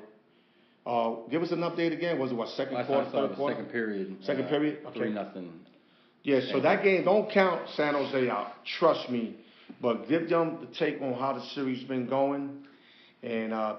[0.85, 2.19] Uh, give us an update again.
[2.19, 3.55] Was it what second Last quarter, I saw it third quarter?
[3.55, 4.17] second period.
[4.23, 4.79] Second uh, period?
[4.87, 4.99] Okay.
[4.99, 5.51] Three nothing.
[6.23, 8.53] Yeah, so that game don't count San Jose out.
[8.79, 9.35] Trust me,
[9.81, 12.65] but give them the take on how the series been going.
[13.21, 13.75] And uh,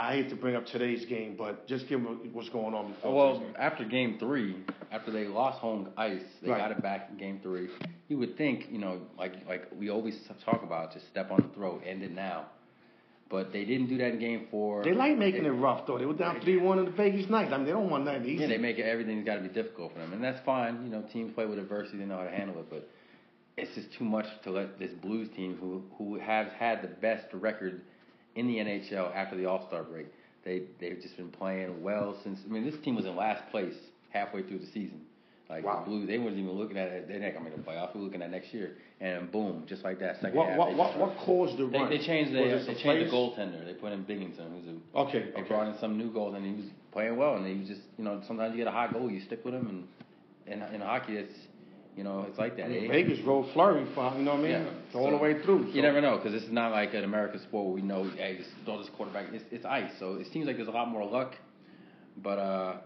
[0.00, 3.14] I hate to bring up today's game, but just give them what's going on before
[3.14, 3.54] Well, game.
[3.58, 4.56] after game three,
[4.90, 6.56] after they lost home ice, they Right.
[6.56, 7.68] got it back in game three.
[8.08, 11.48] You would think, you know, like like we always talk about, just step on the
[11.54, 12.46] throat, end it now.
[13.28, 14.82] But they didn't do that in game four.
[14.82, 15.98] They like making it rough though.
[15.98, 17.52] They were down three one in the Vegas night.
[17.52, 18.40] I mean, they don't want nothing easy.
[18.42, 20.82] Yeah, they make it everything's got to be difficult for them, and that's fine.
[20.82, 22.70] You know, teams play with adversity; they know how to handle it.
[22.70, 22.88] But
[23.58, 27.26] it's just too much to let this Blues team, who who has had the best
[27.34, 27.82] record
[28.40, 30.06] in the NHL after the All Star break,
[30.44, 32.40] they they've just been playing well since.
[32.44, 33.74] I mean, this team was in last place
[34.10, 35.02] halfway through the season.
[35.48, 35.80] Like Wow.
[35.84, 37.08] the Blues, they weren't even looking at it.
[37.08, 37.94] They're not gonna the playoffs.
[37.94, 40.20] We're looking at next year, and boom, just like that.
[40.20, 41.90] Second what half, what what, what caused the run?
[41.90, 43.64] they changed the they changed the goaltender.
[43.66, 45.48] They put in Binnington, who's a Okay, they okay.
[45.48, 47.34] brought in some new goals, and he was playing well.
[47.34, 49.54] And he was just, you know, sometimes you get a hot goal, you stick with
[49.54, 49.66] him,
[50.46, 51.34] and in, in hockey, it's,
[51.96, 52.70] you know, it's like that.
[52.70, 52.88] eh?
[52.88, 54.70] Vegas rode Fleury for you know what I mean, Yeah.
[54.98, 55.66] all So, the way through.
[55.72, 58.36] You never know because this is not like an American sport where we know, hey,
[58.38, 59.26] just throw this quarterback.
[59.32, 61.34] It's, it's ice, so it seems like there's a lot more luck.
[62.22, 62.76] But uh,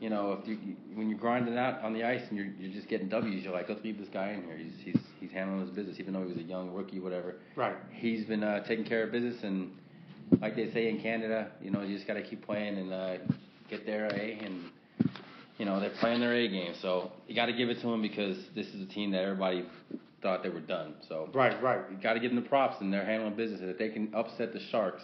[0.00, 0.58] you know, if you
[0.94, 3.68] when you're grinding out on the ice and you're you're just getting W's, you're like,
[3.68, 4.56] let's leave this guy in here.
[4.56, 7.36] He's he's he's handling his business, even though he was a young rookie, whatever.
[7.56, 7.76] Right.
[7.92, 9.72] He's been uh, taking care of business, and
[10.40, 13.16] like they say in Canada, you know, you just got to keep playing and uh,
[13.68, 14.70] get there, A, and
[15.58, 16.74] you know they're playing their A game.
[16.80, 19.64] So you got to give it to them because this is a team that everybody
[20.22, 20.94] thought they were done.
[21.08, 21.80] So Right, right.
[21.90, 23.60] you got to give them the props, and they're handling business.
[23.60, 25.02] And if they can upset the Sharks,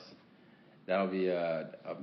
[0.86, 1.96] that'll be uh, a,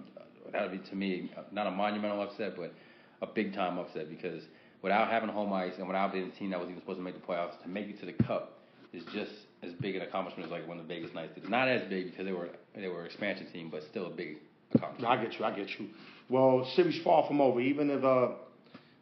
[0.52, 2.74] that'll be to me not a monumental upset, but
[3.22, 4.44] a big time upset because
[4.82, 7.14] without having home ice and without being a team that was even supposed to make
[7.20, 8.58] the playoffs, to make it to the Cup
[8.94, 9.32] is just
[9.64, 11.48] as big an accomplishment as like when the Vegas Knights did.
[11.50, 14.38] Not as big because they were they were an expansion team, but still a big
[14.74, 15.12] No, accomplishment.
[15.20, 15.46] I get you.
[15.46, 15.88] I get you.
[16.32, 17.60] Well, series far from over.
[17.60, 18.30] Even if uh,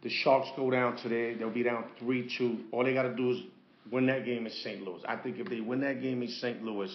[0.02, 2.62] the Sharks go down today, they'll be down three two.
[2.72, 3.38] All they got to do is
[3.92, 4.82] win that game in St.
[4.82, 5.04] Louis.
[5.08, 6.64] I think if they win that game in St.
[6.64, 6.90] Louis,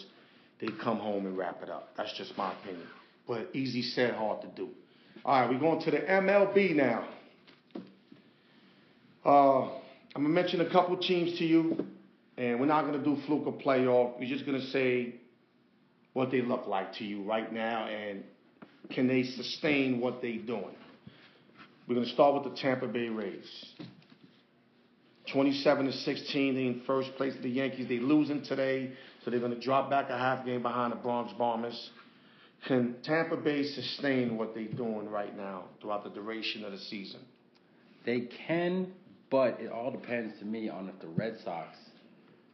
[0.60, 1.90] they come home and wrap it up.
[1.96, 2.84] That's just my opinion.
[3.28, 4.70] But easy said, hard to do.
[5.24, 7.06] All right, we're going to the MLB now.
[9.24, 9.68] Uh,
[10.16, 11.86] I'm gonna mention a couple teams to you,
[12.36, 14.18] and we're not gonna do fluke or playoff.
[14.18, 15.14] We're just gonna say
[16.12, 18.24] what they look like to you right now, and
[18.90, 20.76] can they sustain what they're doing?
[21.88, 23.66] We're going to start with the Tampa Bay Rays.
[25.32, 27.34] 27 to 16, they in first place.
[27.42, 28.92] The Yankees, they losing today,
[29.24, 31.90] so they're going to drop back a half game behind the Bronx Bombers.
[32.66, 37.20] Can Tampa Bay sustain what they're doing right now throughout the duration of the season?
[38.06, 38.92] They can,
[39.30, 41.76] but it all depends to me on if the Red Sox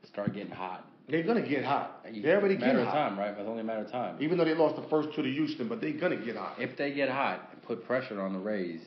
[0.05, 0.90] start getting hot.
[1.11, 2.05] They're going to get hot.
[2.05, 3.11] They're already matter getting of hot.
[3.11, 3.31] time, right?
[3.37, 4.17] It's only a matter of time.
[4.21, 6.57] Even though they lost the first two to Houston, but they're going to get hot.
[6.59, 8.81] If they get hot and put pressure on the Rays,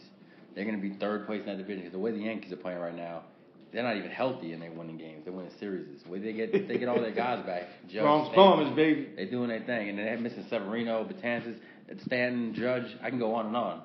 [0.55, 1.79] they're going to be third place in that division.
[1.81, 3.23] Because the way the Yankees are playing right now,
[3.71, 5.23] they're not even healthy and they're winning games.
[5.25, 6.03] They're winning series.
[6.03, 9.09] The way they get if they get all their guys back, Judge, Bronx Bombers, baby.
[9.15, 11.57] They're doing their thing, and they're missing Severino, Betances,
[12.05, 12.85] Stanton, Judge.
[13.01, 13.81] I can go on and on.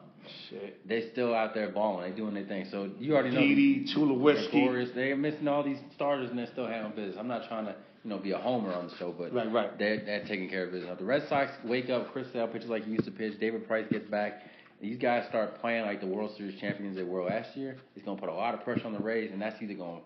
[0.51, 0.87] Shit.
[0.89, 2.09] They're still out there balling.
[2.09, 2.67] They're doing their thing.
[2.71, 3.41] So you already know.
[3.41, 4.51] Didi, Tulowitzki.
[4.51, 7.17] Gregorius, they're missing all these starters and they're still handling business.
[7.19, 7.75] I'm not trying to,
[8.05, 9.79] you know, be a homer on the show, but Right, right.
[9.79, 10.97] they're they're taking care of business.
[10.99, 13.87] The Red Sox wake up, Chris Sale pitches like he used to pitch, David Price
[13.91, 14.43] gets back.
[14.81, 17.77] These guys start playing like the World Series champions they were last year.
[17.97, 20.01] It's gonna put a lot of pressure on the Rays, and that's either gonna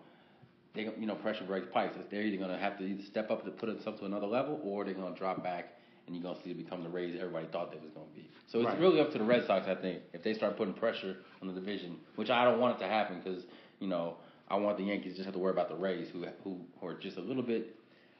[0.73, 1.95] they you know pressure breaks pipes.
[2.09, 4.83] They're either gonna have to either step up to put themselves to another level, or
[4.83, 5.73] they're gonna drop back,
[6.05, 8.29] and you're gonna see it become the Rays everybody thought they was gonna be.
[8.47, 8.79] So it's Right.
[8.79, 11.53] really up to the Red Sox, I think, if they start putting pressure on the
[11.53, 13.43] division, which I don't want it to happen because
[13.79, 14.17] you know
[14.49, 16.87] I want the Yankees to just have to worry about the Rays, who who, who
[16.87, 17.75] are just a little bit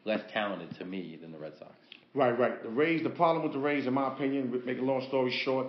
[0.06, 1.72] less talented to me than the Red Sox.
[2.14, 2.62] Right, right.
[2.62, 5.68] The Rays, the problem with the Rays, in my opinion, make a long story short,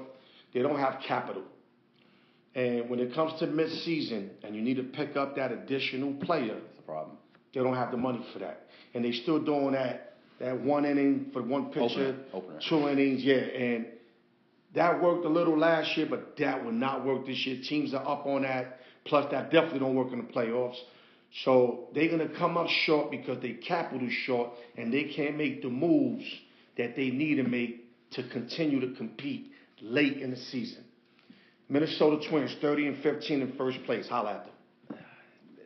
[0.53, 1.43] they don't have capital.
[2.55, 6.55] And when it comes to midseason and you need to pick up that additional player,
[6.55, 7.17] That's the problem.
[7.53, 8.69] they don't have the money for that.
[8.95, 12.17] And they're still doing that that one inning for one pitcher, Opener.
[12.33, 12.61] Opener.
[12.69, 13.37] two innings, yeah.
[13.37, 13.87] And
[14.75, 17.61] that worked a little last year, but that would not work this year.
[17.69, 18.81] Teams are up on that.
[19.05, 20.77] Plus, that definitely don't work in the playoffs.
[21.45, 25.69] So they're gonna come up short because they capital short and they can't make the
[25.69, 26.25] moves
[26.77, 30.85] that they need to make to continue to compete late in the season.
[31.69, 34.09] Minnesota Twins, 30 and 15 in first place.
[34.09, 34.54] Holla at them.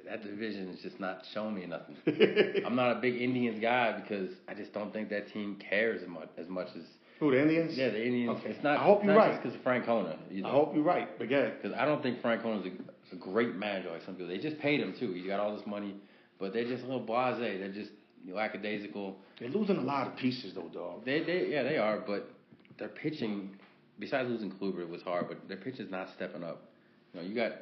[0.08, 1.96] That division is just not showing me nothing.
[2.66, 6.08] I'm not a big Indians guy because I just don't think that team cares as
[6.08, 6.82] much as much as
[7.20, 7.76] Who the Indians?
[7.76, 8.38] yeah the Indians.
[8.38, 8.50] Okay.
[8.50, 8.78] It's not.
[8.78, 9.40] I hope you're right.
[9.42, 10.16] because of Francona.
[10.44, 11.08] I hope you're right.
[11.18, 14.28] But again, Because I don't think Francona's a, a great manager like some people.
[14.28, 15.12] They just paid him too.
[15.12, 15.94] He's got all this money,
[16.38, 17.58] but they're just a little blasé.
[17.58, 17.90] They're just
[18.26, 19.16] lackadaisical.
[19.38, 21.04] they're losing a lot of pieces though, dog.
[21.04, 22.00] They, they, yeah, they are.
[22.06, 22.30] But
[22.78, 23.56] their pitching,
[23.98, 25.28] besides losing Kluber, it was hard.
[25.28, 26.62] But their is not stepping up.
[27.12, 27.52] You know, you got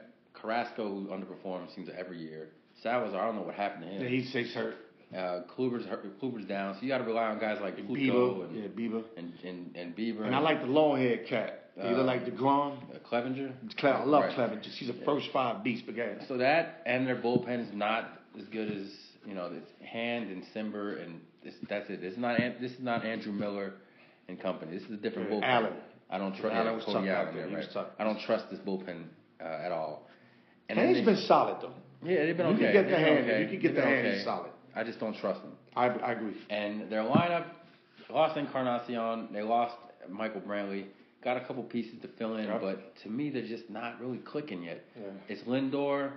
[0.40, 2.48] Carrasco who underperforms seems every year.
[2.82, 4.02] Salazar, I don't know what happened to him.
[4.02, 4.76] Yeah, he's he's hurt.
[5.14, 8.44] Uh, Kluber's hurt, Kluber's down, so you got to rely on guys like Plutko Bieber,
[8.44, 9.04] and, yeah, Bieber.
[9.16, 11.70] and and and Bieber And I like the long haired cat.
[11.76, 12.78] He look Uh, like the Grom.
[12.92, 13.52] uh, Clevinger.
[13.76, 14.36] Cle- I love Right.
[14.36, 14.64] Clevinger.
[14.78, 18.70] She's a first five beast, but again, So that and their bullpen's not as good
[18.72, 18.88] as
[19.26, 19.46] you know.
[19.54, 22.00] It's Hand and Cimber and this, that's it.
[22.00, 23.74] This is not this is not Andrew Miller
[24.28, 24.72] and company.
[24.76, 25.44] This is a different Yeah, bullpen.
[25.44, 25.72] Allen.
[26.10, 26.54] I don't trust.
[26.56, 27.48] Allen was Cody out Allen, there.
[27.48, 27.86] yeah, right.
[27.98, 29.04] I don't trust this bullpen
[29.40, 30.08] uh, at all.
[30.68, 31.72] And they- been solid though.
[32.02, 32.72] yeah, they've been you okay.
[32.72, 33.18] can get the hand.
[33.30, 33.42] okay.
[33.42, 34.06] You can get the hand.
[34.06, 34.16] okay.
[34.16, 34.50] He's solid.
[34.74, 35.52] I just don't trust them.
[35.74, 36.34] I, I agree.
[36.50, 37.46] And their lineup
[38.10, 39.28] lost Encarnacion.
[39.32, 39.74] They lost
[40.08, 40.86] Michael Brantley.
[41.24, 42.60] Got a couple pieces to fill in, Yep.
[42.60, 44.84] but to me, they're just not really clicking yet.
[44.96, 45.06] Yeah.
[45.28, 46.12] It's Lindor,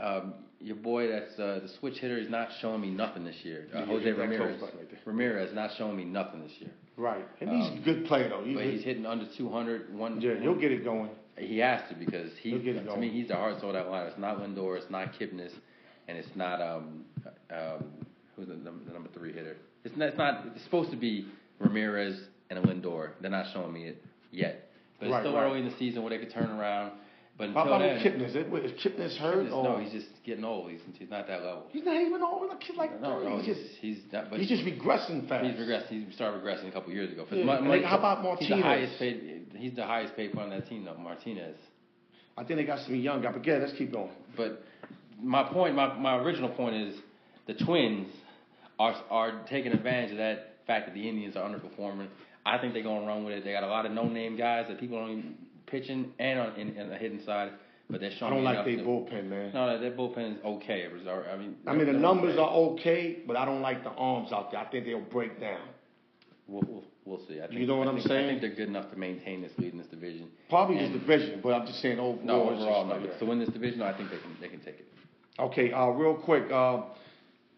[0.00, 2.18] um, your boy that's uh, the switch hitter.
[2.20, 3.68] He's not showing me nothing this year.
[3.74, 4.60] Uh, Jose Ramirez.
[4.60, 4.72] right.
[5.06, 6.70] Ramirez not showing me nothing this year.
[6.96, 7.24] Right.
[7.40, 8.42] And he's a good player though.
[8.44, 9.94] He's, Um, But he's hitting under 200.
[9.94, 11.10] One, yeah, he'll get it going.
[11.38, 14.06] He has to because he to me he's the heart and soul of that line.
[14.06, 15.52] It's not Lindor, it's not Kipnis,
[16.08, 17.04] and it's not um
[17.50, 17.84] um
[18.36, 19.56] who's the number, the number three hitter.
[19.84, 20.08] It's not.
[20.08, 20.44] It's not.
[20.54, 21.26] It's supposed to be
[21.58, 22.20] Ramirez
[22.50, 23.10] and Lindor.
[23.20, 24.68] They're not showing me it yet.
[24.98, 25.44] But it's Right, still right.
[25.44, 26.92] early in the season where they could turn around.
[27.38, 28.64] But How until about then, Kipnis?
[28.64, 29.46] Is, Kipnis hurt?
[29.50, 29.64] Or?
[29.64, 30.70] no, he's just getting old.
[30.70, 31.64] He's he's not that level.
[31.70, 32.50] He's not even old.
[32.52, 33.30] A kid like No, 30.
[33.30, 34.30] no, he's he's just he's not.
[34.30, 35.44] But he's just regressing fast.
[35.46, 35.86] He's regressed.
[35.88, 37.26] He started regressing a couple years ago.
[37.30, 38.48] Yeah, and Ma- how about Martinez?
[38.48, 39.46] He's the highest paid.
[39.56, 40.94] He's the highest paid player on that team, though.
[40.98, 41.56] Martinez.
[42.36, 43.32] I think they got some young guys.
[43.36, 44.10] But yeah, let's keep going.
[44.36, 44.62] But
[45.20, 46.94] my point, my, my original point is
[47.46, 48.08] the Twins
[48.78, 52.08] are are taking advantage of that fact that the Indians are underperforming.
[52.44, 53.44] I think they're going to run with it.
[53.44, 55.34] They got a lot of no name guys that people don't even
[55.72, 57.50] pitching and on in, in the hitting side,
[57.90, 58.32] but they're showing.
[58.32, 59.52] I don't like their bullpen, man.
[59.52, 60.86] No, their bullpen is okay.
[60.86, 62.40] I mean, I mean, the numbers okay.
[62.40, 64.60] are okay, but I don't like the arms out there.
[64.60, 65.60] I think they'll break down.
[66.46, 67.40] We'll, we'll, we'll see.
[67.40, 68.26] I think, You know what I I'm think, saying?
[68.26, 70.28] I think they're good enough to maintain this lead in this division.
[70.50, 72.24] Probably this division, but I'm just saying overall.
[72.24, 72.96] No, overall, no.
[72.96, 74.86] like to win this division, no, I think they can they can take it.
[75.38, 76.82] Okay, uh, real quick, uh,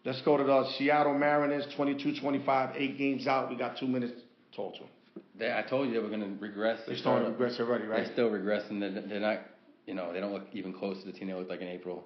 [0.05, 3.49] let's go to the Seattle Mariners, 22-25, eight games out.
[3.49, 4.13] We got two minutes.
[4.55, 4.89] Talk to them.
[5.37, 6.79] They, I told you they were going to regress.
[6.87, 8.03] They started to regress already, right?
[8.03, 8.79] They're still regressing.
[8.79, 9.41] They're, they're not,
[9.85, 12.03] you know, they don't look even close to the team they looked like in April.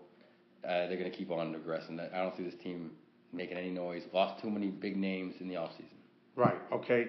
[0.64, 2.00] Uh, they're going to keep on regressing.
[2.14, 2.92] I don't see this team
[3.32, 4.04] making any noise.
[4.14, 5.86] Lost too many big names in the offseason.
[6.36, 7.08] Right, okay.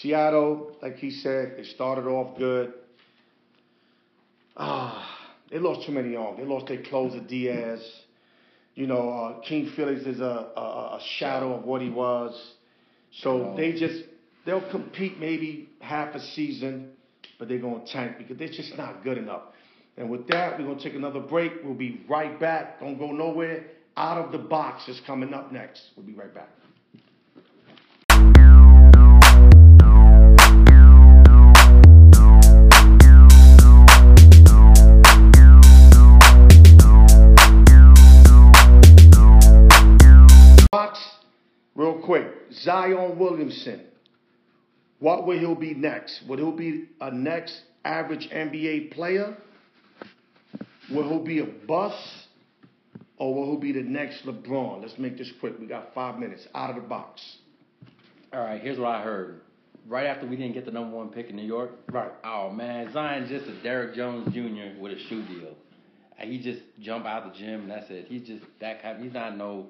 [0.00, 2.72] Seattle, like he said, they started off good.
[4.56, 5.08] Ah,
[5.50, 6.36] they lost too many on.
[6.36, 7.80] They lost their closer Diaz.
[8.74, 12.54] You know, uh, King Felix is a, a, a shadow of what he was.
[13.20, 14.04] So they just
[14.44, 16.90] they'll compete maybe half a season,
[17.38, 19.42] but they're gonna tank because they're just not good enough.
[19.96, 21.52] And with that, we're gonna take another break.
[21.62, 22.80] We'll be right back.
[22.80, 23.66] Don't go nowhere.
[23.96, 25.90] Out of the box is coming up next.
[25.96, 26.48] We'll be right back.
[40.70, 40.98] Box,
[41.74, 42.26] real quick.
[42.50, 43.91] Zion Williamson.
[45.02, 46.22] What will he be next?
[46.28, 49.36] Will he be a next average NBA player?
[50.92, 51.96] Will he be a bust?
[53.16, 54.80] Or will he be the next LeBron?
[54.80, 55.58] Let's make this quick.
[55.58, 56.46] We got five minutes.
[56.54, 57.20] Out of the box.
[58.32, 59.40] All right, here's what I heard.
[59.88, 62.12] Right after we didn't get the number one pick in New York, Right.
[62.22, 64.80] Oh man, Zion's just a Derrick Jones Jr.
[64.80, 65.56] with a shoe deal.
[66.16, 68.06] And He just jump out the gym and that's it.
[68.08, 69.02] He's just that kind.
[69.02, 69.66] He's not no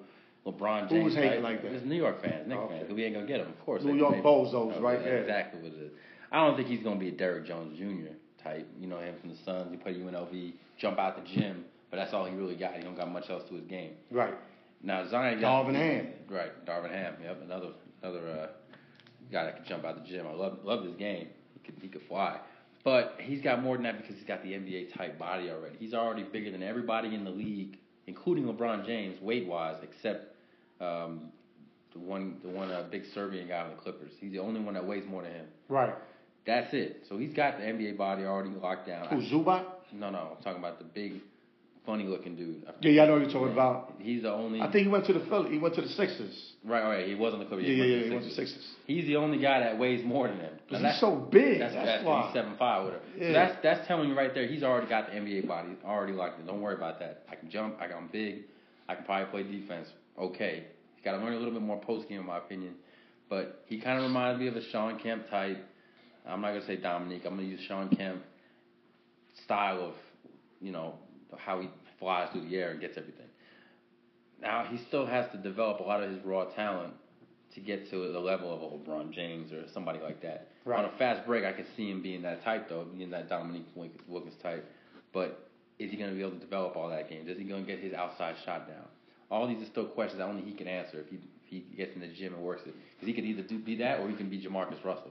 [0.46, 0.90] LeBron James.
[0.92, 1.42] Who was hating type.
[1.42, 1.72] like that?
[1.72, 2.78] It's New York fans, Knicks Okay.
[2.80, 2.92] fans.
[2.92, 3.84] We ain't gonna get him, of course.
[3.84, 5.00] New York bozos, right?
[5.00, 5.14] yeah, Yeah.
[5.20, 5.92] Exactly what it is.
[6.32, 8.14] I don't think he's gonna be a Derrick Jones Jr.
[8.42, 8.66] type.
[8.80, 9.70] You know him from the Suns.
[9.70, 12.74] He played UNLV, jump out the gym, but that's all he really got.
[12.74, 13.92] He don't got much else to his game.
[14.10, 14.34] Right.
[14.82, 16.08] Now Zion got Darvin Ham.
[16.28, 17.14] Right, Darvin Ham.
[17.22, 17.68] Yep, another
[18.02, 18.46] another uh,
[19.30, 20.26] guy that could jump out the gym.
[20.26, 21.28] I love love his game.
[21.54, 22.40] He could he could fly,
[22.82, 25.76] but he's got more than that because he's got the NBA type body already.
[25.78, 27.78] He's already bigger than everybody in the league,
[28.08, 30.31] including LeBron James, weight wise, except
[30.82, 31.32] um,
[31.92, 34.12] the one the one uh, big Serbian guy on the Clippers.
[34.20, 35.46] He's the only one that weighs more than him.
[35.68, 35.94] Right.
[36.46, 37.04] That's it.
[37.08, 39.06] So he's got the NBA body already locked down.
[39.08, 39.64] Who, Zubac?
[39.92, 41.20] No, no, I'm talking about the big
[41.86, 42.64] funny looking dude.
[42.80, 43.94] Yeah, yeah, I know what you're talking about.
[43.98, 44.60] He's the only.
[44.60, 45.50] I think he went to the Philly.
[45.50, 46.52] He went to the Sixers.
[46.64, 47.06] Right, right.
[47.06, 47.66] He wasn't the Clippers.
[47.66, 48.04] Yeah, yeah, yeah.
[48.04, 48.66] He went to the Sixers.
[48.86, 50.52] He's the only guy that weighs more than him.
[50.68, 51.58] Because he's so big.
[51.60, 52.26] That's, That's, that's, why.
[52.26, 53.00] he's seven five with her.
[53.16, 53.26] Yeah.
[53.26, 54.46] So that's that's telling you right there.
[54.46, 55.70] He's already got the NBA body.
[55.84, 56.46] Already locked in.
[56.46, 57.24] Don't worry about that.
[57.30, 57.76] I can jump.
[57.80, 58.44] I am big.
[58.88, 59.88] I can probably play defense.
[60.22, 60.66] Okay.
[60.94, 62.74] He's got to learn a little bit more post game, in my opinion.
[63.28, 65.64] But he kind of reminds me of a Shawn Kemp type.
[66.26, 67.22] I'm not gonna say Dominique.
[67.24, 68.22] I'm gonna use Shawn Kemp
[69.44, 69.94] style of,
[70.60, 70.94] you know,
[71.38, 71.68] how he
[71.98, 73.26] flies through the air and gets everything.
[74.40, 76.94] Now he still has to develop a lot of his raw talent
[77.54, 80.48] to get to the level of a LeBron James or somebody like that.
[80.64, 80.78] Right.
[80.78, 83.66] On a fast break, I could see him being that type though, being that Dominique
[84.06, 84.70] Wilkins type.
[85.12, 85.48] But
[85.78, 87.28] is he going to be able to develop all that game?
[87.28, 88.86] Is he going to get his outside shot down?
[89.32, 91.94] All these are still questions that only he can answer if he if he gets
[91.94, 92.74] in the gym and works it.
[92.94, 95.10] Because he could either do, be that or he can be Jamarcus Russell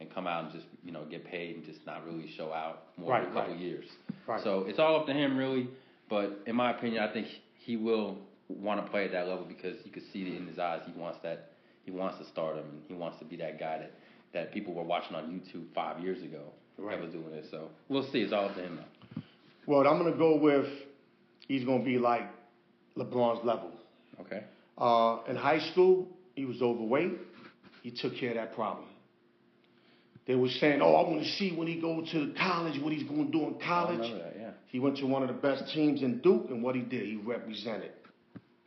[0.00, 2.84] and come out and just you know get paid and just not really show out
[2.96, 3.60] more Right, than a couple right.
[3.62, 3.84] years.
[4.26, 4.42] Right.
[4.42, 5.68] So it's all up to him really.
[6.08, 7.26] But in my opinion, I think
[7.58, 8.16] he will
[8.48, 10.80] want to play at that level because you could see it in his eyes.
[10.86, 11.50] He wants that.
[11.84, 13.92] He wants to start him, and he wants to be that guy that
[14.32, 16.44] that people were watching on YouTube five years ago
[16.78, 16.96] Right.
[16.96, 17.46] that was doing this.
[17.50, 18.20] So we'll see.
[18.22, 19.22] It's all up to him now.
[19.66, 20.66] Well, I'm gonna go with
[21.48, 22.22] he's gonna be like
[22.96, 23.70] LeBron's level.
[24.20, 24.44] Okay.
[24.76, 27.12] Uh, in high school, he was overweight.
[27.82, 28.86] He took care of that problem.
[30.26, 33.02] They were saying, "Oh, I want to see when he goes to college, what he's
[33.08, 34.36] going to do in I college." remember that.
[34.38, 34.50] Yeah.
[34.68, 37.16] He went to one of the best teams in Duke, and what he did, he
[37.16, 37.92] represented.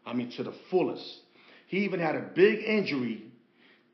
[0.06, 1.08] I mean, to the fullest.
[1.68, 3.24] He even had a big injury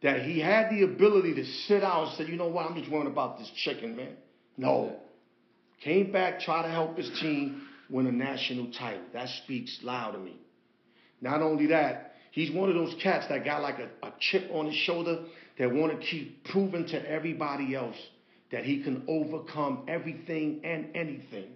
[0.01, 2.65] that he had the ability to sit out and say, "You know what?
[2.65, 4.15] I'm just worrying about this chicken, man."
[4.57, 4.95] No,
[5.81, 9.03] came back, tried to help his team win a national title.
[9.13, 10.37] That speaks loud to me.
[11.21, 14.67] Not only that, he's one of those cats that got like a, a chip on
[14.67, 15.23] his shoulder
[15.57, 17.97] that want to keep proving to everybody else
[18.51, 21.51] that he can overcome everything and anything.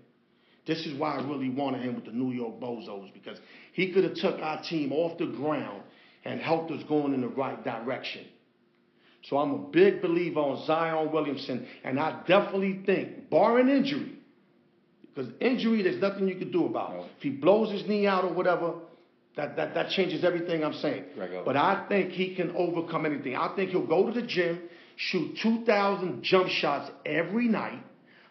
[0.65, 3.37] This is why I really wanted him with the New York Bozos because
[3.73, 5.83] he could have took our team off the ground
[6.23, 8.25] and helped us going in the right direction.
[9.23, 14.17] So I'm a big believer on Zion Williamson, and I definitely think, barring injury,
[15.13, 16.93] because injury there's nothing you can do about.
[16.93, 17.05] No.
[17.17, 18.73] If he blows his knee out or whatever,
[19.35, 21.05] that, that, that changes everything I'm saying.
[21.45, 23.35] But I think he can overcome anything.
[23.35, 24.61] I think he'll go to the gym,
[24.95, 27.83] shoot 2,000 jump shots every night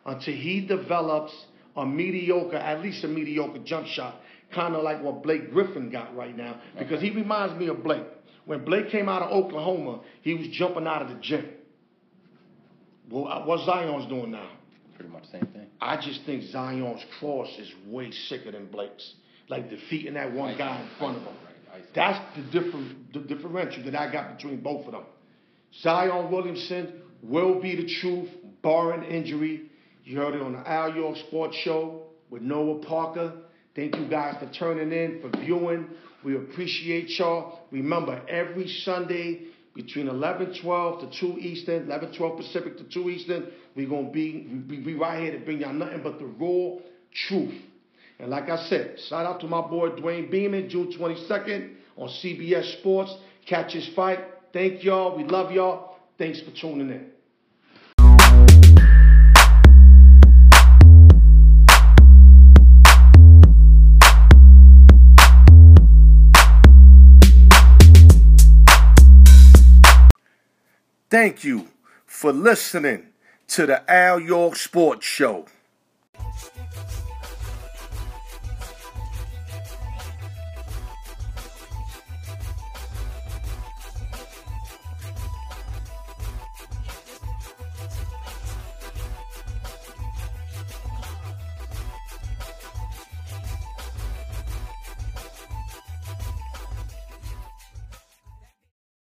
[0.07, 1.33] until he develops
[1.77, 4.21] a mediocre, at least a mediocre jump shot,
[4.55, 8.05] kind of like what Blake Griffin got right now, because he reminds me of Blake.
[8.45, 11.49] When Blake came out of Oklahoma, he was jumping out of the gym.
[13.11, 14.51] Well, uh, what Zion's doing now?
[14.97, 15.67] Pretty much the same thing.
[15.83, 19.15] I just think Zion's cross is way sicker than Blake's.
[19.49, 21.35] Like defeating that one guy in front of him.
[21.95, 25.05] That's the different the differential that I got between both of them.
[25.83, 28.29] Zion Williamson will be the truth,
[28.63, 29.71] barring injury.
[30.05, 33.33] You heard it on the Al York Sports Show with Noah Parker.
[33.75, 35.89] Thank you guys for turning in, for viewing.
[36.25, 37.67] We appreciate y'all.
[37.71, 43.47] Remember, every Sunday between 11, 12 to 2 Eastern, 11, 12 Pacific to 2 Eastern,
[43.75, 46.79] we're going to be, be, we right here to bring y'all nothing but the raw
[47.29, 47.55] truth.
[48.19, 52.79] And like I said, shout out to my boy Dwayne Beeman, June 22nd on CBS
[52.79, 53.15] Sports.
[53.47, 54.21] Catch his fight.
[54.53, 55.17] Thank y'all.
[55.17, 55.97] We love y'all.
[56.19, 57.12] Thanks for tuning in.
[71.13, 71.69] Thank you
[72.07, 73.09] for listening
[73.49, 75.45] to the Al York Sports Show.